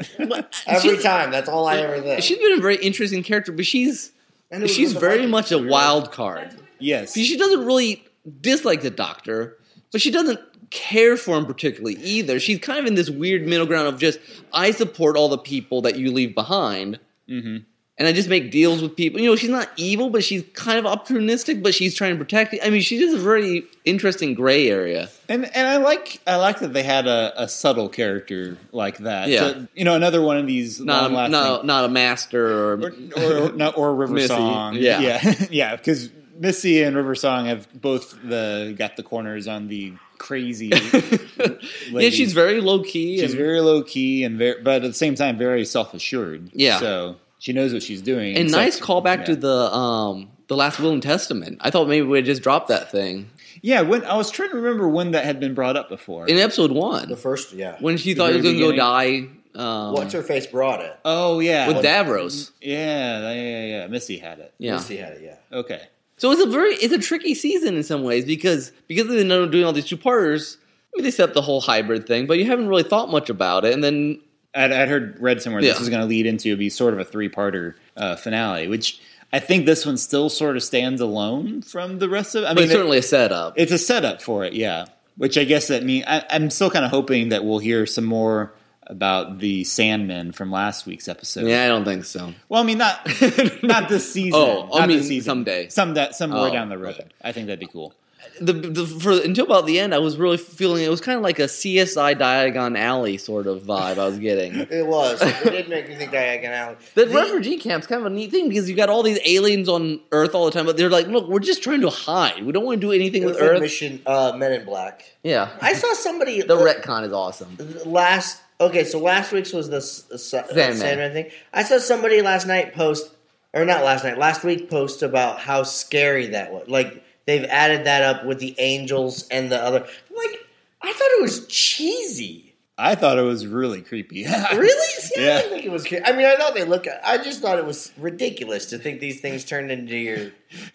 Every 0.68 0.98
she- 0.98 1.02
time. 1.04 1.32
That's 1.32 1.50
all 1.50 1.66
I 1.68 1.78
ever 1.80 2.00
think. 2.02 2.22
She's 2.24 2.38
been 2.38 2.58
a 2.58 2.62
very 2.62 2.78
interesting 2.78 3.24
character, 3.24 3.52
but 3.52 3.66
she's 3.66 4.12
And 4.52 4.62
it 4.62 4.66
was 4.66 4.76
she's 4.76 4.94
very 4.94 5.26
much 5.28 5.52
a 5.52 5.58
wild 5.58 6.12
card. 6.12 6.56
Yes. 6.80 7.14
She 7.14 7.36
doesn't 7.38 7.66
really 7.66 8.06
dislike 8.40 8.82
the 8.82 8.90
Doctor, 8.92 9.58
but 9.92 10.02
she 10.02 10.12
doesn't 10.12 10.40
care 10.70 11.18
for 11.18 11.36
him 11.38 11.46
particularly 11.46 11.96
either. 12.02 12.40
She's 12.40 12.60
kind 12.60 12.80
of 12.80 12.86
in 12.86 12.94
this 12.96 13.10
weird 13.10 13.46
middle 13.48 13.66
ground 13.66 13.88
of 13.88 14.00
just 14.00 14.20
I 14.54 14.72
support 14.72 15.18
all 15.18 15.28
the 15.30 15.38
people 15.38 15.82
that 15.82 15.98
you 15.98 16.12
leave 16.12 16.34
behind, 16.36 17.00
hmm 17.28 17.58
and 18.02 18.08
I 18.08 18.14
just 18.14 18.30
make 18.30 18.50
deals 18.50 18.82
with 18.82 18.96
people. 18.96 19.22
You 19.22 19.30
know, 19.30 19.36
she's 19.36 19.52
not 19.52 19.70
evil, 19.78 20.10
but 20.10 20.24
she's 20.24 20.44
kind 20.56 20.84
of 20.84 20.86
opportunistic, 20.86 21.62
but 21.62 21.76
she's 21.76 21.94
trying 21.94 22.14
to 22.14 22.18
protect. 22.18 22.56
I 22.64 22.72
mean, 22.72 22.82
she's 22.82 23.00
just 23.00 23.16
a 23.16 23.20
very 23.20 23.64
interesting 23.86 24.34
gray 24.34 24.70
area. 24.70 25.08
And 25.30 25.46
and 25.56 25.68
I 25.68 25.78
like 25.78 26.20
I 26.26 26.38
like 26.38 26.62
that 26.62 26.74
they 26.74 26.82
had 26.82 27.06
a, 27.06 27.44
a 27.44 27.48
subtle 27.48 27.90
character 27.90 28.58
like 28.72 28.98
that. 29.00 29.30
Yeah. 29.30 29.40
So, 29.40 29.68
you 29.76 29.86
know, 29.86 29.94
another 29.94 30.20
one 30.20 30.38
of 30.38 30.48
these 30.48 30.80
Not 30.80 31.12
a, 31.12 31.30
not, 31.30 31.64
not 31.64 31.86
a 31.86 31.90
master 31.90 32.44
or, 32.44 32.74
or 32.74 32.94
or, 33.18 33.38
or, 33.38 33.52
not, 33.52 33.78
or 33.78 33.94
River 33.94 34.14
Missy, 34.14 34.30
Song. 34.30 34.74
yeah. 34.74 35.00
yeah, 35.00 35.46
yeah. 35.52 35.76
Because 35.76 36.10
Missy 36.40 36.82
and 36.82 36.96
River 36.96 37.14
Song 37.14 37.46
have 37.46 37.68
both 37.80 38.18
the 38.24 38.74
got 38.76 38.98
the 38.98 39.04
corners 39.04 39.48
on 39.48 39.68
the 39.68 39.94
crazy. 40.18 40.70
yeah, 41.92 42.10
she's 42.10 42.34
very 42.34 42.62
low 42.62 42.82
key. 42.82 43.20
She's 43.20 43.36
very 43.36 43.62
low 43.62 43.84
key 43.84 44.24
and 44.24 44.40
very, 44.40 44.60
but 44.60 44.78
at 44.78 44.88
the 44.88 44.94
same 44.94 45.14
time, 45.14 45.38
very 45.38 45.66
self 45.66 45.94
assured. 45.94 46.50
Yeah. 46.54 46.80
So 46.80 47.18
she 47.42 47.52
knows 47.54 47.74
what 47.74 47.82
she's 47.84 48.02
doing. 48.02 48.38
and 48.38 48.50
So- 48.50 48.56
nice 48.58 48.80
callback 48.80 49.20
yeah. 49.20 49.24
to 49.26 49.36
the 49.36 49.74
um 49.76 50.30
the 50.48 50.56
last 50.56 50.80
Will 50.80 50.92
and 50.92 51.02
Testament. 51.04 51.58
I 51.62 51.70
thought 51.72 51.88
maybe 51.88 52.06
we'd 52.06 52.26
just 52.26 52.42
drop 52.44 52.68
that 52.68 52.92
thing 52.92 53.30
Yeah, 53.62 53.82
when 53.82 54.04
I 54.06 54.16
was 54.16 54.30
trying 54.32 54.50
to 54.52 54.56
remember 54.58 54.88
when 54.88 55.12
that 55.12 55.24
had 55.26 55.40
been 55.40 55.54
brought 55.54 55.76
up 55.78 55.88
before. 55.90 56.28
in 56.28 56.38
episode 56.38 56.72
one 56.72 57.08
The 57.10 57.16
first, 57.18 57.54
yeah. 57.54 57.76
when 57.80 57.98
she 57.98 58.14
The 58.14 58.18
thought 58.20 58.30
he 58.32 58.36
was 58.38 58.44
going 58.44 58.58
to 58.58 58.62
go 58.62 58.76
die. 58.76 59.28
Um, 59.54 59.94
What's 59.94 60.14
her 60.14 60.22
face 60.24 60.48
brought 60.48 60.80
it? 60.82 60.94
oh 61.04 61.40
yeah, 61.42 61.68
with 61.68 61.78
What- 61.78 61.86
Davros? 61.86 62.52
Yeah, 62.62 63.34
yeah, 63.34 63.34
yeah, 63.34 63.66
yeah. 63.66 63.88
Missy 63.88 64.18
had 64.18 64.40
it. 64.40 64.54
Yeah. 64.58 64.76
Lucy 64.76 64.96
had 64.98 65.14
it, 65.14 65.22
yeah. 65.24 65.58
Okay. 65.60 65.82
So 66.18 66.32
it's 66.32 66.42
a 66.42 66.46
very 66.46 66.76
it's 66.76 66.94
a 66.94 67.00
tricky 67.00 67.34
season 67.34 67.76
in 67.76 67.84
some 67.84 68.04
ways 68.04 68.24
because 68.26 68.72
because 68.88 69.08
they're 69.08 69.48
doing 69.48 69.64
all 69.66 69.74
these 69.74 69.86
two 69.88 69.98
parters. 69.98 70.58
I 70.94 70.98
mean, 70.98 71.04
they 71.06 71.12
set 71.12 71.30
up 71.30 71.34
the 71.34 71.42
whole 71.42 71.62
hybrid 71.62 72.06
thing, 72.06 72.28
but 72.28 72.38
you 72.38 72.46
haven't 72.46 72.68
really 72.68 72.84
thought 72.84 73.10
much 73.10 73.30
about 73.30 73.64
it. 73.66 73.74
And 73.74 73.82
then 73.84 74.20
I'd, 74.54 74.72
I'd 74.72 74.88
heard 74.90 75.20
read 75.20 75.42
somewhere 75.42 75.62
Yeah. 75.62 75.72
this 75.72 75.80
was 75.80 75.90
going 75.90 76.02
to 76.02 76.08
lead 76.08 76.26
into 76.26 76.56
be 76.58 76.70
sort 76.70 76.94
of 76.94 77.00
a 77.00 77.06
three 77.06 77.30
parter 77.30 77.76
uh, 77.96 78.16
finale, 78.16 78.68
which 78.68 79.00
I 79.34 79.40
think 79.40 79.66
this 79.66 79.86
one 79.86 79.98
still 79.98 80.30
sort 80.30 80.58
of 80.58 80.64
stands 80.64 81.00
alone 81.02 81.62
from 81.62 82.00
the 82.00 82.10
rest 82.10 82.36
of. 82.36 82.44
I 82.44 82.50
but 82.50 82.56
mean, 82.58 82.64
it's 82.66 82.74
certainly 82.74 82.98
a 82.98 83.02
setup. 83.04 83.54
it's 83.58 83.72
a 83.72 83.78
setup 83.78 84.22
for 84.22 84.44
it, 84.44 84.54
yeah. 84.54 84.86
Which 85.18 85.38
I 85.38 85.44
guess 85.44 85.68
that 85.68 85.84
mean 85.84 86.04
I, 86.08 86.24
I'm 86.30 86.50
still 86.50 86.70
kind 86.72 86.84
of 86.86 86.92
hoping 86.92 87.30
that 87.30 87.44
we'll 87.46 87.60
hear 87.60 87.86
some 87.86 88.06
more 88.06 88.54
about 88.88 89.40
the 89.40 89.64
Sandmen 89.64 90.34
from 90.34 90.52
last 90.52 90.86
week's 90.86 91.08
episode. 91.08 91.48
yeah, 91.48 91.64
I 91.64 91.68
don't 91.68 91.86
think 91.86 92.04
so. 92.04 92.34
Well, 92.50 92.62
I 92.62 92.66
mean, 92.66 92.78
not 92.78 93.06
not 93.64 93.88
this 93.88 94.12
season. 94.12 94.34
Oh, 94.36 94.70
I 94.78 94.88
mean, 94.88 95.04
season. 95.04 95.22
someday. 95.24 95.68
some 95.70 95.94
that 95.94 96.16
somewhere 96.16 96.50
Oh, 96.50 96.52
down 96.52 96.68
the 96.70 96.78
road. 96.78 96.96
okay. 96.96 97.08
I 97.22 97.32
think 97.32 97.48
that'd 97.48 97.60
be 97.60 97.68
cool. 97.68 97.94
The, 98.40 98.54
the 98.54 98.86
for 98.86 99.12
until 99.12 99.46
about 99.46 99.66
the 99.68 99.80
end, 99.80 99.94
I 99.94 100.00
was 100.00 100.18
really 100.18 100.38
feeling 100.38 100.84
it 100.84 100.90
was 100.90 101.02
kind 101.02 101.16
of 101.16 101.22
like 101.24 101.38
a 101.40 101.44
CSI 101.44 102.18
Diagon 102.20 102.78
Alley 102.78 103.18
sort 103.18 103.46
of 103.46 103.62
vibe 103.64 104.00
I 104.00 104.06
was 104.08 104.18
getting. 104.20 104.56
It 104.72 104.88
was. 104.88 105.22
it 105.24 105.44
did 105.44 105.70
make 105.70 105.88
me 105.90 105.96
think 105.96 106.12
Diagon 106.12 106.50
Alley. 106.50 106.76
The 106.96 107.06
The- 107.06 107.14
refugee 107.14 107.58
camp's 107.58 107.86
kind 107.86 108.02
of 108.02 108.08
a 108.12 108.16
neat 108.16 108.32
thing 108.32 108.50
because 108.50 108.68
you 108.70 108.76
got 108.76 108.90
all 108.90 109.04
these 109.04 109.20
aliens 109.26 109.70
on 109.70 110.00
Earth 110.12 110.34
all 110.34 110.46
the 110.46 110.52
time, 110.52 110.66
but 110.66 110.76
they're 110.78 110.90
like, 110.90 111.08
look, 111.08 111.28
we're 111.28 111.40
just 111.40 111.62
trying 111.62 111.82
to 111.82 111.90
hide. 111.90 112.44
We 112.44 112.52
don't 112.52 112.66
want 112.66 112.82
to 112.82 112.88
do 112.88 112.92
anything 112.92 113.24
It 113.24 113.28
with 113.28 113.38
Earth. 113.40 113.62
Mission 113.62 114.02
uh, 114.08 114.34
Men 114.36 114.54
in 114.54 114.66
Black. 114.66 115.04
Yeah, 115.24 115.50
I 115.62 115.74
saw 115.74 115.94
somebody 115.94 116.42
the 116.42 116.58
uh, 116.58 116.62
retcon 116.74 117.06
is 117.06 117.14
awesome. 117.14 117.58
last. 117.86 118.42
Okay, 118.60 118.84
so 118.84 119.00
last 119.00 119.32
week's 119.32 119.54
was 119.54 119.70
the 119.70 119.78
S- 119.78 120.06
S- 120.14 120.24
Sandman. 120.30 120.76
Sandman 120.76 121.14
thing. 121.14 121.32
I 121.54 121.64
saw 121.64 121.78
somebody 121.80 122.22
last 122.22 122.46
night 122.48 122.74
post, 122.74 123.10
or 123.54 123.66
not 123.66 123.84
last 123.84 124.04
night, 124.04 124.18
last 124.18 124.44
week 124.44 124.70
post 124.70 125.02
about 125.04 125.40
how 125.40 125.64
scary 125.64 126.28
that 126.28 126.52
was. 126.54 126.68
Like 126.68 127.04
they've 127.26 127.46
added 127.46 127.86
that 127.86 128.04
up 128.04 128.26
with 128.26 128.40
the 128.40 128.56
angels 128.60 129.28
and 129.30 129.52
the 129.52 129.62
other. 129.62 129.80
Like 130.16 130.46
I 130.82 130.92
thought 130.92 131.10
it 131.12 131.22
was 131.22 131.46
cheesy. 131.48 132.48
I 132.78 132.96
thought 132.96 133.20
it 133.20 133.24
was 133.24 133.46
really 133.46 133.82
creepy. 133.84 134.26
Really? 134.54 135.02
See, 135.02 135.22
I 135.30 135.38
didn't 135.42 135.52
think 135.52 135.66
it 135.66 135.72
was. 135.72 135.86
cre- 135.86 135.98
I 136.06 136.14
mean, 136.14 136.26
I 136.26 136.36
thought 136.36 136.54
they 136.56 136.64
look. 136.64 136.86
I 137.04 137.18
just 137.18 137.42
thought 137.42 137.58
it 137.60 137.66
was 137.66 137.92
ridiculous 137.98 138.68
to 138.68 138.78
think 138.78 139.00
these 139.00 139.20
things 139.20 139.44
turned 139.46 139.72
into 139.72 139.96
your. 139.96 140.32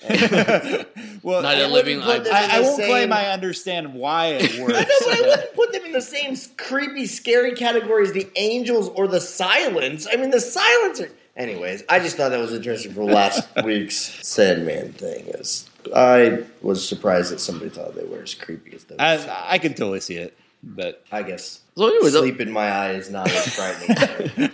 well, 1.22 1.42
Night 1.42 1.58
I, 1.58 1.60
of 1.62 1.70
Living. 1.72 1.98
wouldn't 1.98 2.28
I, 2.28 2.58
I 2.58 2.60
won't 2.60 2.76
same- 2.76 2.88
claim 2.88 3.12
I 3.12 3.30
understand 3.30 3.94
why 3.94 4.26
it 4.40 4.60
works. 4.60 4.74
I 4.74 4.82
know, 4.82 4.86
but 5.00 5.18
I 5.18 5.20
wouldn't 5.22 5.54
put 5.54 5.72
them 5.72 5.84
in 5.84 5.92
the 5.92 6.00
same 6.02 6.36
creepy, 6.56 7.06
scary 7.06 7.54
category 7.54 8.04
as 8.04 8.12
the 8.12 8.28
angels 8.36 8.88
or 8.90 9.08
the 9.08 9.20
silence. 9.20 10.06
I 10.12 10.16
mean, 10.16 10.30
the 10.30 10.40
silence. 10.40 11.00
Are... 11.00 11.10
Anyways, 11.36 11.82
I 11.88 11.98
just 11.98 12.16
thought 12.16 12.30
that 12.30 12.40
was 12.40 12.52
interesting 12.52 12.92
for 12.94 13.04
last 13.04 13.48
week's 13.64 13.96
Sandman 14.26 14.92
thing. 14.92 15.26
Is 15.28 15.68
I 15.94 16.44
was 16.62 16.86
surprised 16.86 17.32
that 17.32 17.40
somebody 17.40 17.70
thought 17.70 17.94
they 17.94 18.04
were 18.04 18.22
as 18.22 18.34
creepy 18.34 18.74
as 18.74 18.84
those. 18.84 18.98
I, 18.98 19.54
I 19.54 19.58
could 19.58 19.76
totally 19.76 20.00
see 20.00 20.16
it, 20.16 20.36
but 20.62 21.04
I 21.12 21.22
guess 21.22 21.60
so 21.76 21.88
anyways, 21.88 22.14
uh, 22.14 22.20
sleep 22.20 22.40
in 22.40 22.50
my 22.50 22.68
eye 22.70 22.92
is 22.92 23.10
not 23.10 23.30
as 23.30 23.54
frightening. 23.54 24.50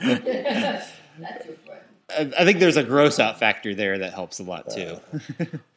That's 0.00 1.46
your 1.46 1.54
friend. 1.66 1.82
I, 2.10 2.32
I 2.40 2.44
think 2.44 2.58
there's 2.58 2.76
a 2.76 2.82
gross 2.82 3.20
out 3.20 3.38
factor 3.38 3.74
there 3.74 3.98
that 3.98 4.12
helps 4.14 4.40
a 4.40 4.42
lot 4.42 4.68
too. 4.70 4.98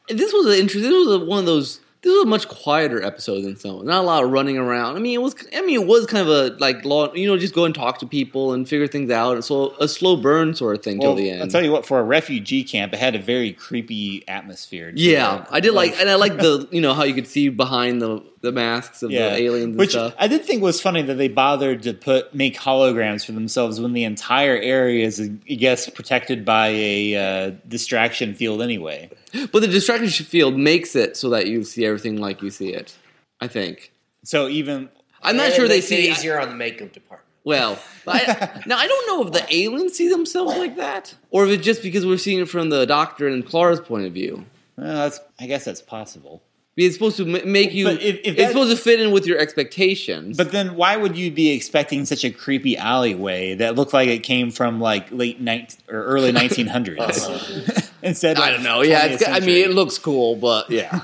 this 0.08 0.32
was 0.32 0.46
an 0.46 0.60
interesting. 0.60 0.90
This 0.90 1.06
was 1.06 1.22
a, 1.22 1.24
one 1.24 1.38
of 1.38 1.46
those. 1.46 1.80
This 2.04 2.12
was 2.12 2.24
a 2.24 2.26
much 2.26 2.48
quieter 2.48 3.02
episode 3.02 3.40
than 3.44 3.56
some. 3.56 3.86
Not 3.86 4.02
a 4.02 4.06
lot 4.06 4.22
of 4.22 4.30
running 4.30 4.58
around. 4.58 4.96
I 4.96 4.98
mean, 4.98 5.14
it 5.14 5.22
was. 5.22 5.34
I 5.56 5.62
mean, 5.62 5.80
it 5.80 5.86
was 5.86 6.04
kind 6.04 6.28
of 6.28 6.28
a 6.28 6.54
like 6.58 6.84
long. 6.84 7.16
You 7.16 7.26
know, 7.26 7.38
just 7.38 7.54
go 7.54 7.64
and 7.64 7.74
talk 7.74 7.98
to 8.00 8.06
people 8.06 8.52
and 8.52 8.68
figure 8.68 8.86
things 8.86 9.10
out. 9.10 9.42
So 9.42 9.74
a 9.80 9.88
slow 9.88 10.14
burn 10.14 10.54
sort 10.54 10.76
of 10.76 10.84
thing 10.84 11.00
till 11.00 11.14
the 11.14 11.30
end. 11.30 11.40
I'll 11.40 11.48
tell 11.48 11.64
you 11.64 11.72
what, 11.72 11.86
for 11.86 11.98
a 11.98 12.02
refugee 12.02 12.62
camp, 12.62 12.92
it 12.92 12.98
had 12.98 13.14
a 13.14 13.18
very 13.18 13.54
creepy 13.54 14.22
atmosphere. 14.28 14.92
yeah, 14.94 15.44
it. 15.44 15.48
I 15.50 15.60
did 15.60 15.72
like, 15.72 15.98
and 15.98 16.10
I 16.10 16.16
like 16.16 16.36
the 16.36 16.68
you 16.72 16.82
know 16.82 16.92
how 16.92 17.04
you 17.04 17.14
could 17.14 17.26
see 17.26 17.48
behind 17.48 18.02
the 18.02 18.22
the 18.42 18.52
masks 18.52 19.02
of 19.02 19.10
the 19.10 19.16
aliens 19.16 19.68
and 19.68 19.76
Which 19.76 19.92
stuff. 19.92 20.14
I 20.18 20.28
did 20.28 20.44
think 20.44 20.62
was 20.62 20.78
funny 20.78 21.00
that 21.00 21.14
they 21.14 21.28
bothered 21.28 21.84
to 21.84 21.94
put 21.94 22.34
make 22.34 22.58
holograms 22.58 23.24
for 23.24 23.32
themselves 23.32 23.80
when 23.80 23.94
the 23.94 24.04
entire 24.04 24.58
area 24.58 25.06
is, 25.06 25.18
I 25.20 25.54
guess, 25.54 25.88
protected 25.88 26.44
by 26.44 26.68
a 26.68 27.16
uh, 27.16 27.52
distraction 27.66 28.34
field 28.34 28.60
anyway. 28.60 29.08
But 29.52 29.60
the 29.60 29.68
distraction 29.68 30.08
field 30.26 30.56
makes 30.58 30.94
it 30.96 31.16
so 31.16 31.30
that 31.30 31.46
you 31.46 31.64
see 31.64 31.84
everything 31.84 32.16
like 32.18 32.42
you 32.42 32.50
see 32.50 32.72
it. 32.72 32.94
I 33.40 33.48
think. 33.48 33.92
So 34.22 34.48
even 34.48 34.88
I'm 35.22 35.36
not 35.36 35.52
sure 35.52 35.68
they 35.68 35.76
makes 35.76 35.86
it 35.86 35.88
see. 35.96 36.10
easier 36.10 36.40
on 36.40 36.48
the 36.50 36.54
makeup 36.54 36.92
department. 36.92 37.28
Well, 37.44 37.78
I, 38.06 38.62
now 38.66 38.78
I 38.78 38.86
don't 38.86 39.06
know 39.06 39.26
if 39.26 39.32
the 39.32 39.54
aliens 39.54 39.92
see 39.94 40.08
themselves 40.08 40.56
like 40.56 40.76
that, 40.76 41.14
or 41.30 41.44
if 41.44 41.50
it's 41.50 41.64
just 41.64 41.82
because 41.82 42.06
we're 42.06 42.16
seeing 42.16 42.40
it 42.40 42.48
from 42.48 42.70
the 42.70 42.86
Doctor 42.86 43.28
and 43.28 43.44
Clara's 43.44 43.80
point 43.80 44.06
of 44.06 44.12
view. 44.14 44.46
well, 44.76 44.86
that's, 44.94 45.20
I 45.38 45.46
guess 45.46 45.64
that's 45.66 45.82
possible. 45.82 46.42
It's 46.76 46.94
supposed 46.96 47.18
to 47.18 47.24
make 47.44 47.72
you. 47.72 47.88
If- 47.88 48.00
if 48.00 48.20
it's 48.24 48.36
that- 48.38 48.48
supposed 48.48 48.70
to 48.76 48.82
fit 48.82 48.98
in 48.98 49.10
with 49.12 49.26
your 49.26 49.38
expectations. 49.38 50.36
But 50.36 50.52
then, 50.52 50.74
why 50.74 50.96
would 50.96 51.16
you 51.16 51.30
be 51.30 51.50
expecting 51.50 52.04
such 52.06 52.24
a 52.24 52.30
creepy 52.30 52.76
alleyway 52.78 53.54
that 53.56 53.74
looked 53.76 53.92
like 53.92 54.08
it 54.08 54.22
came 54.24 54.50
from 54.50 54.80
like 54.80 55.12
late 55.12 55.40
19, 55.40 55.78
or 55.88 56.02
early 56.02 56.32
1900s 56.88 57.83
instead? 58.04 58.36
Of 58.36 58.42
I 58.44 58.50
don't 58.52 58.62
know. 58.62 58.82
Yeah, 58.82 59.08
20th 59.08 59.12
it's, 59.14 59.28
I 59.28 59.40
mean, 59.40 59.64
it 59.64 59.70
looks 59.70 59.98
cool, 59.98 60.36
but 60.36 60.70
yeah, 60.70 61.00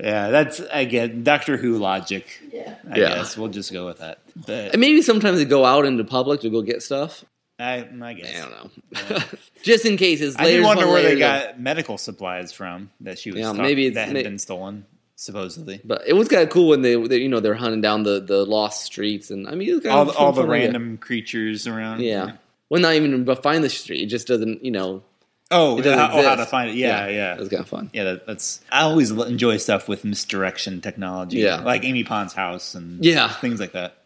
yeah, 0.00 0.28
that's 0.30 0.60
again 0.70 1.24
Doctor 1.24 1.56
Who 1.56 1.78
logic. 1.78 2.26
Yeah. 2.52 2.76
I 2.90 2.98
Yeah. 2.98 3.14
guess 3.16 3.36
we'll 3.36 3.48
just 3.48 3.72
go 3.72 3.86
with 3.86 3.98
that. 3.98 4.18
But 4.46 4.72
and 4.72 4.80
maybe 4.80 5.02
sometimes 5.02 5.38
they 5.38 5.44
go 5.44 5.64
out 5.64 5.84
into 5.84 6.04
public 6.04 6.40
to 6.42 6.50
go 6.50 6.62
get 6.62 6.82
stuff. 6.82 7.24
I, 7.58 7.88
I 8.02 8.14
guess 8.14 8.34
I 8.34 8.48
don't 8.48 9.10
know. 9.10 9.18
just 9.62 9.86
in 9.86 9.96
case 9.96 10.20
it's 10.20 10.36
I 10.36 10.44
did 10.44 10.64
wonder 10.64 10.86
where 10.88 11.02
they 11.02 11.14
layers 11.14 11.42
of- 11.44 11.50
got 11.50 11.60
medical 11.60 11.98
supplies 11.98 12.52
from 12.52 12.90
that 13.00 13.18
she 13.18 13.30
was 13.30 13.40
Yeah, 13.40 13.46
talk- 13.52 13.56
maybe 13.58 13.86
it's- 13.86 13.94
that 13.94 14.06
had 14.06 14.14
may- 14.14 14.22
been 14.24 14.38
stolen 14.38 14.86
supposedly. 15.16 15.80
But 15.84 16.02
it 16.08 16.14
was 16.14 16.26
kind 16.26 16.42
of 16.42 16.50
cool 16.50 16.68
when 16.70 16.82
they, 16.82 16.96
they, 16.96 17.18
you 17.18 17.28
know, 17.28 17.38
they're 17.38 17.54
hunting 17.54 17.80
down 17.80 18.02
the, 18.02 18.18
the 18.18 18.44
lost 18.44 18.84
streets, 18.84 19.30
and 19.30 19.46
I 19.48 19.54
mean, 19.54 19.68
it 19.68 19.72
was 19.74 19.80
kind 19.84 19.94
All 19.94 20.02
of 20.02 20.08
the, 20.08 20.14
all 20.18 20.32
the 20.32 20.44
random 20.46 20.98
creatures 20.98 21.68
around. 21.68 22.00
Yeah. 22.00 22.32
Well, 22.68 22.80
not 22.82 22.94
even 22.94 23.24
to 23.24 23.36
find 23.36 23.62
the 23.62 23.70
street. 23.70 24.02
It 24.02 24.06
just 24.06 24.26
doesn't, 24.26 24.64
you 24.64 24.72
know. 24.72 25.04
Oh, 25.50 25.80
how, 25.82 26.10
oh, 26.12 26.22
how 26.22 26.34
to 26.36 26.46
find 26.46 26.70
it? 26.70 26.76
Yeah, 26.76 27.06
yeah. 27.08 27.34
It 27.34 27.40
was 27.40 27.48
kind 27.48 27.60
of 27.60 27.68
fun. 27.68 27.90
Yeah, 27.92 28.04
that, 28.04 28.26
that's. 28.26 28.60
I 28.72 28.80
always 28.82 29.10
enjoy 29.10 29.58
stuff 29.58 29.88
with 29.88 30.04
misdirection 30.04 30.80
technology. 30.80 31.38
Yeah. 31.38 31.60
like 31.60 31.84
Amy 31.84 32.02
Pond's 32.02 32.32
house 32.32 32.74
and 32.74 33.04
Yeah. 33.04 33.28
things 33.28 33.60
like 33.60 33.72
that. 33.72 33.96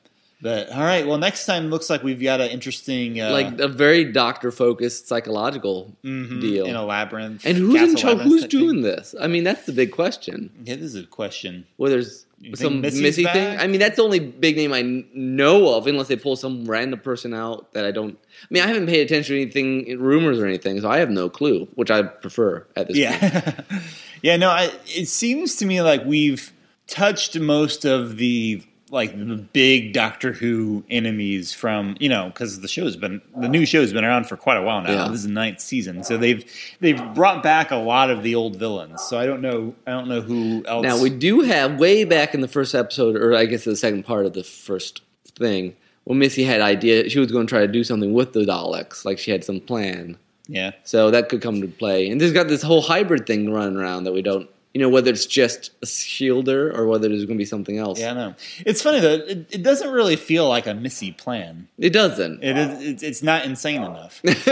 But 0.40 0.71
all 0.71 0.80
right, 0.83 1.04
well, 1.04 1.18
next 1.18 1.47
time 1.47 1.68
looks 1.68 1.90
like 1.90 2.04
we've 2.04 2.23
got 2.23 2.40
an 2.40 2.50
interesting 2.50 3.21
uh, 3.21 3.30
like 3.33 3.59
a 3.59 3.66
very 3.66 4.04
doctor 4.04 4.52
focused 4.52 5.09
psychological 5.09 5.97
mhm, 6.04 6.40
deal. 6.40 6.64
in 6.66 6.76
a 6.76 6.85
labyrinth. 6.85 7.45
and 7.45 7.57
who's 7.57 7.90
in 7.90 7.97
charge? 7.97 8.18
Who's 8.18 8.47
doing 8.47 8.75
thing. 8.75 8.83
this? 8.83 9.16
I 9.21 9.26
mean, 9.26 9.42
that's 9.42 9.66
the 9.66 9.73
big 9.73 9.90
question. 9.90 10.50
Yeah, 10.64 10.76
this 10.76 10.85
is 10.85 10.95
a 10.95 11.02
question. 11.04 11.66
Whether 11.76 11.97
there's 11.97 12.25
You 12.40 12.54
some 12.54 12.80
Missy's 12.83 13.02
Missy 13.02 13.25
back? 13.25 13.33
thing. 13.33 13.59
I 13.59 13.66
mean, 13.66 13.80
that's 13.80 13.97
the 13.97 14.02
only 14.04 14.21
big 14.21 14.57
name 14.57 14.73
I 14.73 14.83
know 15.12 15.75
of, 15.75 15.88
unless 15.88 16.07
they 16.07 16.14
pull 16.14 16.37
some 16.37 16.66
random 16.66 17.00
person 17.00 17.35
out 17.35 17.73
that 17.73 17.85
I 17.85 17.90
don't. 17.90 18.16
I 18.42 18.47
mean, 18.50 18.62
I 18.62 18.68
haven't 18.68 18.87
paid 18.87 19.00
attention 19.00 19.35
to 19.35 19.42
anything, 19.42 19.99
rumors 19.99 20.38
or 20.38 20.47
anything, 20.47 20.80
so 20.80 20.88
I 20.88 20.99
have 20.99 21.11
no 21.11 21.28
clue, 21.28 21.66
which 21.75 21.90
I 21.90 22.02
prefer 22.04 22.64
at 22.76 22.87
this 22.87 22.97
point. 22.97 23.23
Yeah, 23.33 23.61
yeah. 24.23 24.37
No, 24.37 24.50
I, 24.50 24.71
it 24.87 25.09
seems 25.09 25.57
to 25.57 25.66
me 25.66 25.83
like 25.83 26.04
we've 26.04 26.52
touched 26.87 27.37
most 27.40 27.85
of 27.85 28.18
the 28.18 28.62
like 28.90 29.12
the 29.16 29.37
big 29.37 29.92
Doctor 29.92 30.33
Who 30.33 30.85
enemies 30.90 31.52
from 31.52 31.97
you 32.00 32.09
know 32.09 32.26
because 32.26 32.61
the 32.61 32.68
show's 32.68 32.97
been 32.97 33.21
the 33.37 33.49
new 33.49 33.66
show's 33.66 33.92
been 33.92 34.04
around 34.04 34.25
for 34.25 34.37
quite 34.37 34.57
a 34.57 34.62
while 34.62 34.83
now. 34.83 34.92
Yeah. 34.92 35.09
This 35.09 35.18
is 35.21 35.25
the 35.25 35.33
ninth 35.33 35.61
season, 35.61 36.04
so 36.04 36.16
they've 36.16 36.45
they've 36.80 37.02
brought 37.14 37.42
back 37.42 37.71
a 37.71 37.76
lot 37.76 38.11
of 38.11 38.23
the 38.23 38.35
old 38.35 38.57
villains. 38.57 39.02
So 39.02 39.18
I 39.18 39.26
don't 39.26 39.40
know 39.40 39.75
I 39.87 39.90
don't 39.90 40.09
know 40.09 40.21
who 40.21 40.64
else. 40.66 40.83
Now 40.83 41.00
we 41.00 41.11
do 41.11 41.40
have 41.40 41.78
way 41.78 42.04
back 42.04 42.35
in 42.35 42.40
the 42.40 42.49
first 42.49 42.75
episode, 42.75 43.16
or 43.16 43.35
I 43.35 43.45
guess 43.47 43.64
the 43.64 43.76
second 43.76 44.04
part 44.04 44.26
of 44.26 44.33
the 44.33 44.45
first 44.45 45.02
thing, 45.37 45.76
when 46.04 46.18
Missy 46.18 46.45
had 46.45 46.61
idea 46.61 47.09
she 47.11 47.18
was 47.18 47.30
going 47.30 47.47
to 47.47 47.50
try 47.50 47.61
to 47.61 47.73
do 47.73 47.85
something 47.85 48.12
with 48.12 48.33
the 48.33 48.40
Daleks, 48.40 49.04
like 49.04 49.18
she 49.18 49.30
had 49.30 49.45
some 49.45 49.61
plan. 49.61 50.16
yeah. 50.49 50.71
So 50.85 51.11
that 51.11 51.28
could 51.28 51.42
come 51.42 51.61
to 51.61 51.68
play. 51.68 52.09
And 52.09 52.21
there's 52.21 52.33
got 52.33 52.49
this 52.49 52.62
whole 52.62 52.80
hybrid 52.80 53.26
thing 53.26 53.52
running 53.52 53.76
around 53.76 54.04
that 54.04 54.12
we 54.12 54.23
don't, 54.23 54.49
you 54.75 54.81
know, 54.81 54.89
whether 54.89 55.11
it's 55.11 55.27
just 55.27 55.71
a 55.83 55.87
shielder 55.87 56.77
or 56.77 56.87
whether 56.87 57.09
there's 57.09 57.25
going 57.25 57.37
to 57.39 57.43
be 57.43 57.45
something 57.47 57.79
else. 57.79 57.99
Yeah, 57.99 58.11
I 58.11 58.15
know. 58.15 58.35
It's 58.67 58.83
funny 58.83 59.01
though. 59.01 59.15
It, 59.15 59.47
it 59.51 59.63
doesn't 59.63 59.91
really 59.91 60.17
feel 60.17 60.49
like 60.49 60.67
a 60.67 60.75
Missy 60.75 61.13
plan. 61.13 61.69
It 61.79 61.91
doesn't. 61.91 62.43
It 62.45 62.57
is. 62.57 62.87
It's, 62.87 63.03
it's 63.03 63.23
not 63.23 63.45
insane 63.45 63.83
enough. 63.83 64.21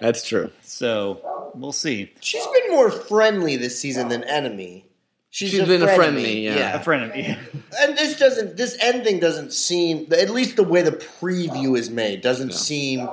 That's 0.00 0.26
true. 0.26 0.50
So 0.62 1.50
we'll 1.54 1.72
see. 1.72 2.12
She's 2.20 2.46
been 2.46 2.70
more 2.72 2.90
friendly 2.90 3.56
this 3.56 3.80
season 3.80 4.08
than 4.08 4.24
enemy. 4.24 4.84
She's, 5.30 5.50
She's 5.50 5.66
been 5.66 5.82
a 5.82 5.86
frenemy, 5.86 6.44
yeah. 6.44 6.80
A 6.80 6.82
friend 6.82 7.10
of 7.10 7.14
yeah. 7.16 7.38
And 7.80 7.98
this 7.98 8.18
doesn't. 8.18 8.56
This 8.56 8.74
end 8.80 9.04
thing 9.04 9.20
doesn't 9.20 9.52
seem. 9.52 10.06
At 10.12 10.30
least 10.30 10.56
the 10.56 10.62
way 10.62 10.80
the 10.80 10.92
preview 10.92 11.76
is 11.76 11.90
made 11.90 12.22
doesn't 12.22 12.48
No. 12.48 12.54
seem 12.54 13.08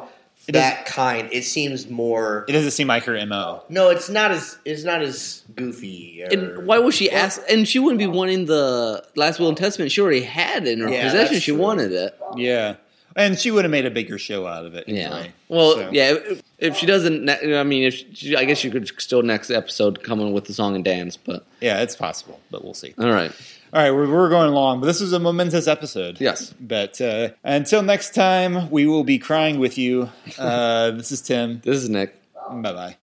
It 0.47 0.53
that 0.53 0.85
kind. 0.85 1.29
It 1.31 1.43
seems 1.45 1.89
more. 1.89 2.43
It 2.49 2.51
doesn't 2.51 2.71
seem 2.71 2.87
like 2.87 3.05
her 3.05 3.25
mo. 3.25 3.63
No, 3.69 3.89
it's 3.89 4.09
not 4.09 4.31
as 4.31 4.57
it's 4.65 4.83
not 4.83 5.01
as 5.01 5.43
goofy. 5.55 6.23
Or, 6.23 6.27
And 6.33 6.67
why 6.67 6.79
would 6.79 6.93
she 6.93 7.09
ask? 7.09 7.41
And 7.49 7.65
she 7.67 7.79
wouldn't 7.79 7.99
be 7.99 8.07
wanting 8.07 8.45
the 8.45 9.05
last 9.15 9.39
will 9.39 9.47
and 9.47 9.57
testament. 9.57 9.91
She 9.91 10.01
already 10.01 10.21
had 10.23 10.67
in 10.67 10.79
her 10.81 10.89
Yeah, 10.89 11.03
possession. 11.05 11.39
She 11.39 11.51
true. 11.51 11.61
wanted 11.61 11.91
it. 11.93 12.17
Yeah, 12.35 12.75
and 13.15 13.37
she 13.39 13.51
would 13.51 13.63
have 13.65 13.71
made 13.71 13.85
a 13.85 13.91
bigger 13.91 14.17
show 14.17 14.45
out 14.47 14.65
of 14.65 14.75
it. 14.75 14.87
Yeah. 14.87 15.05
Anyway. 15.13 15.31
Well, 15.49 15.75
So- 15.75 15.89
yeah. 15.91 16.13
If, 16.13 16.43
if 16.59 16.77
she 16.77 16.85
doesn't, 16.85 17.29
I 17.29 17.63
mean, 17.63 17.83
if 17.83 17.95
she, 18.13 18.35
I 18.35 18.45
guess 18.45 18.63
you 18.63 18.71
could 18.71 18.87
still 19.01 19.21
next 19.21 19.49
episode 19.51 20.01
come 20.03 20.19
in 20.21 20.31
with 20.33 20.45
the 20.45 20.53
song 20.53 20.75
and 20.75 20.83
dance. 20.85 21.17
But 21.17 21.45
Yeah, 21.61 21.81
it's 21.81 21.95
possible, 21.95 22.39
but 22.51 22.63
we'll 22.63 22.73
see. 22.73 22.93
all 22.97 23.11
right. 23.11 23.31
All 23.73 23.81
right, 23.81 23.89
we're, 23.91 24.07
we're 24.07 24.29
going 24.29 24.51
long, 24.53 24.79
but 24.81 24.85
this 24.85 25.01
was 25.01 25.13
a 25.13 25.19
momentous 25.19 25.67
episode. 25.67 26.21
Yes. 26.21 26.53
But 26.61 27.01
uh, 27.01 27.29
until 27.43 27.81
next 27.81 28.13
time, 28.13 28.69
we 28.69 28.85
will 28.85 29.03
be 29.03 29.17
crying 29.17 29.57
with 29.59 29.79
you. 29.79 30.09
Uh, 30.37 30.91
this 30.91 31.11
is 31.11 31.21
Tim. 31.21 31.59
This 31.63 31.77
is 31.77 31.89
Nick. 31.89 32.15
Bye 32.51 32.61
bye. 32.73 32.95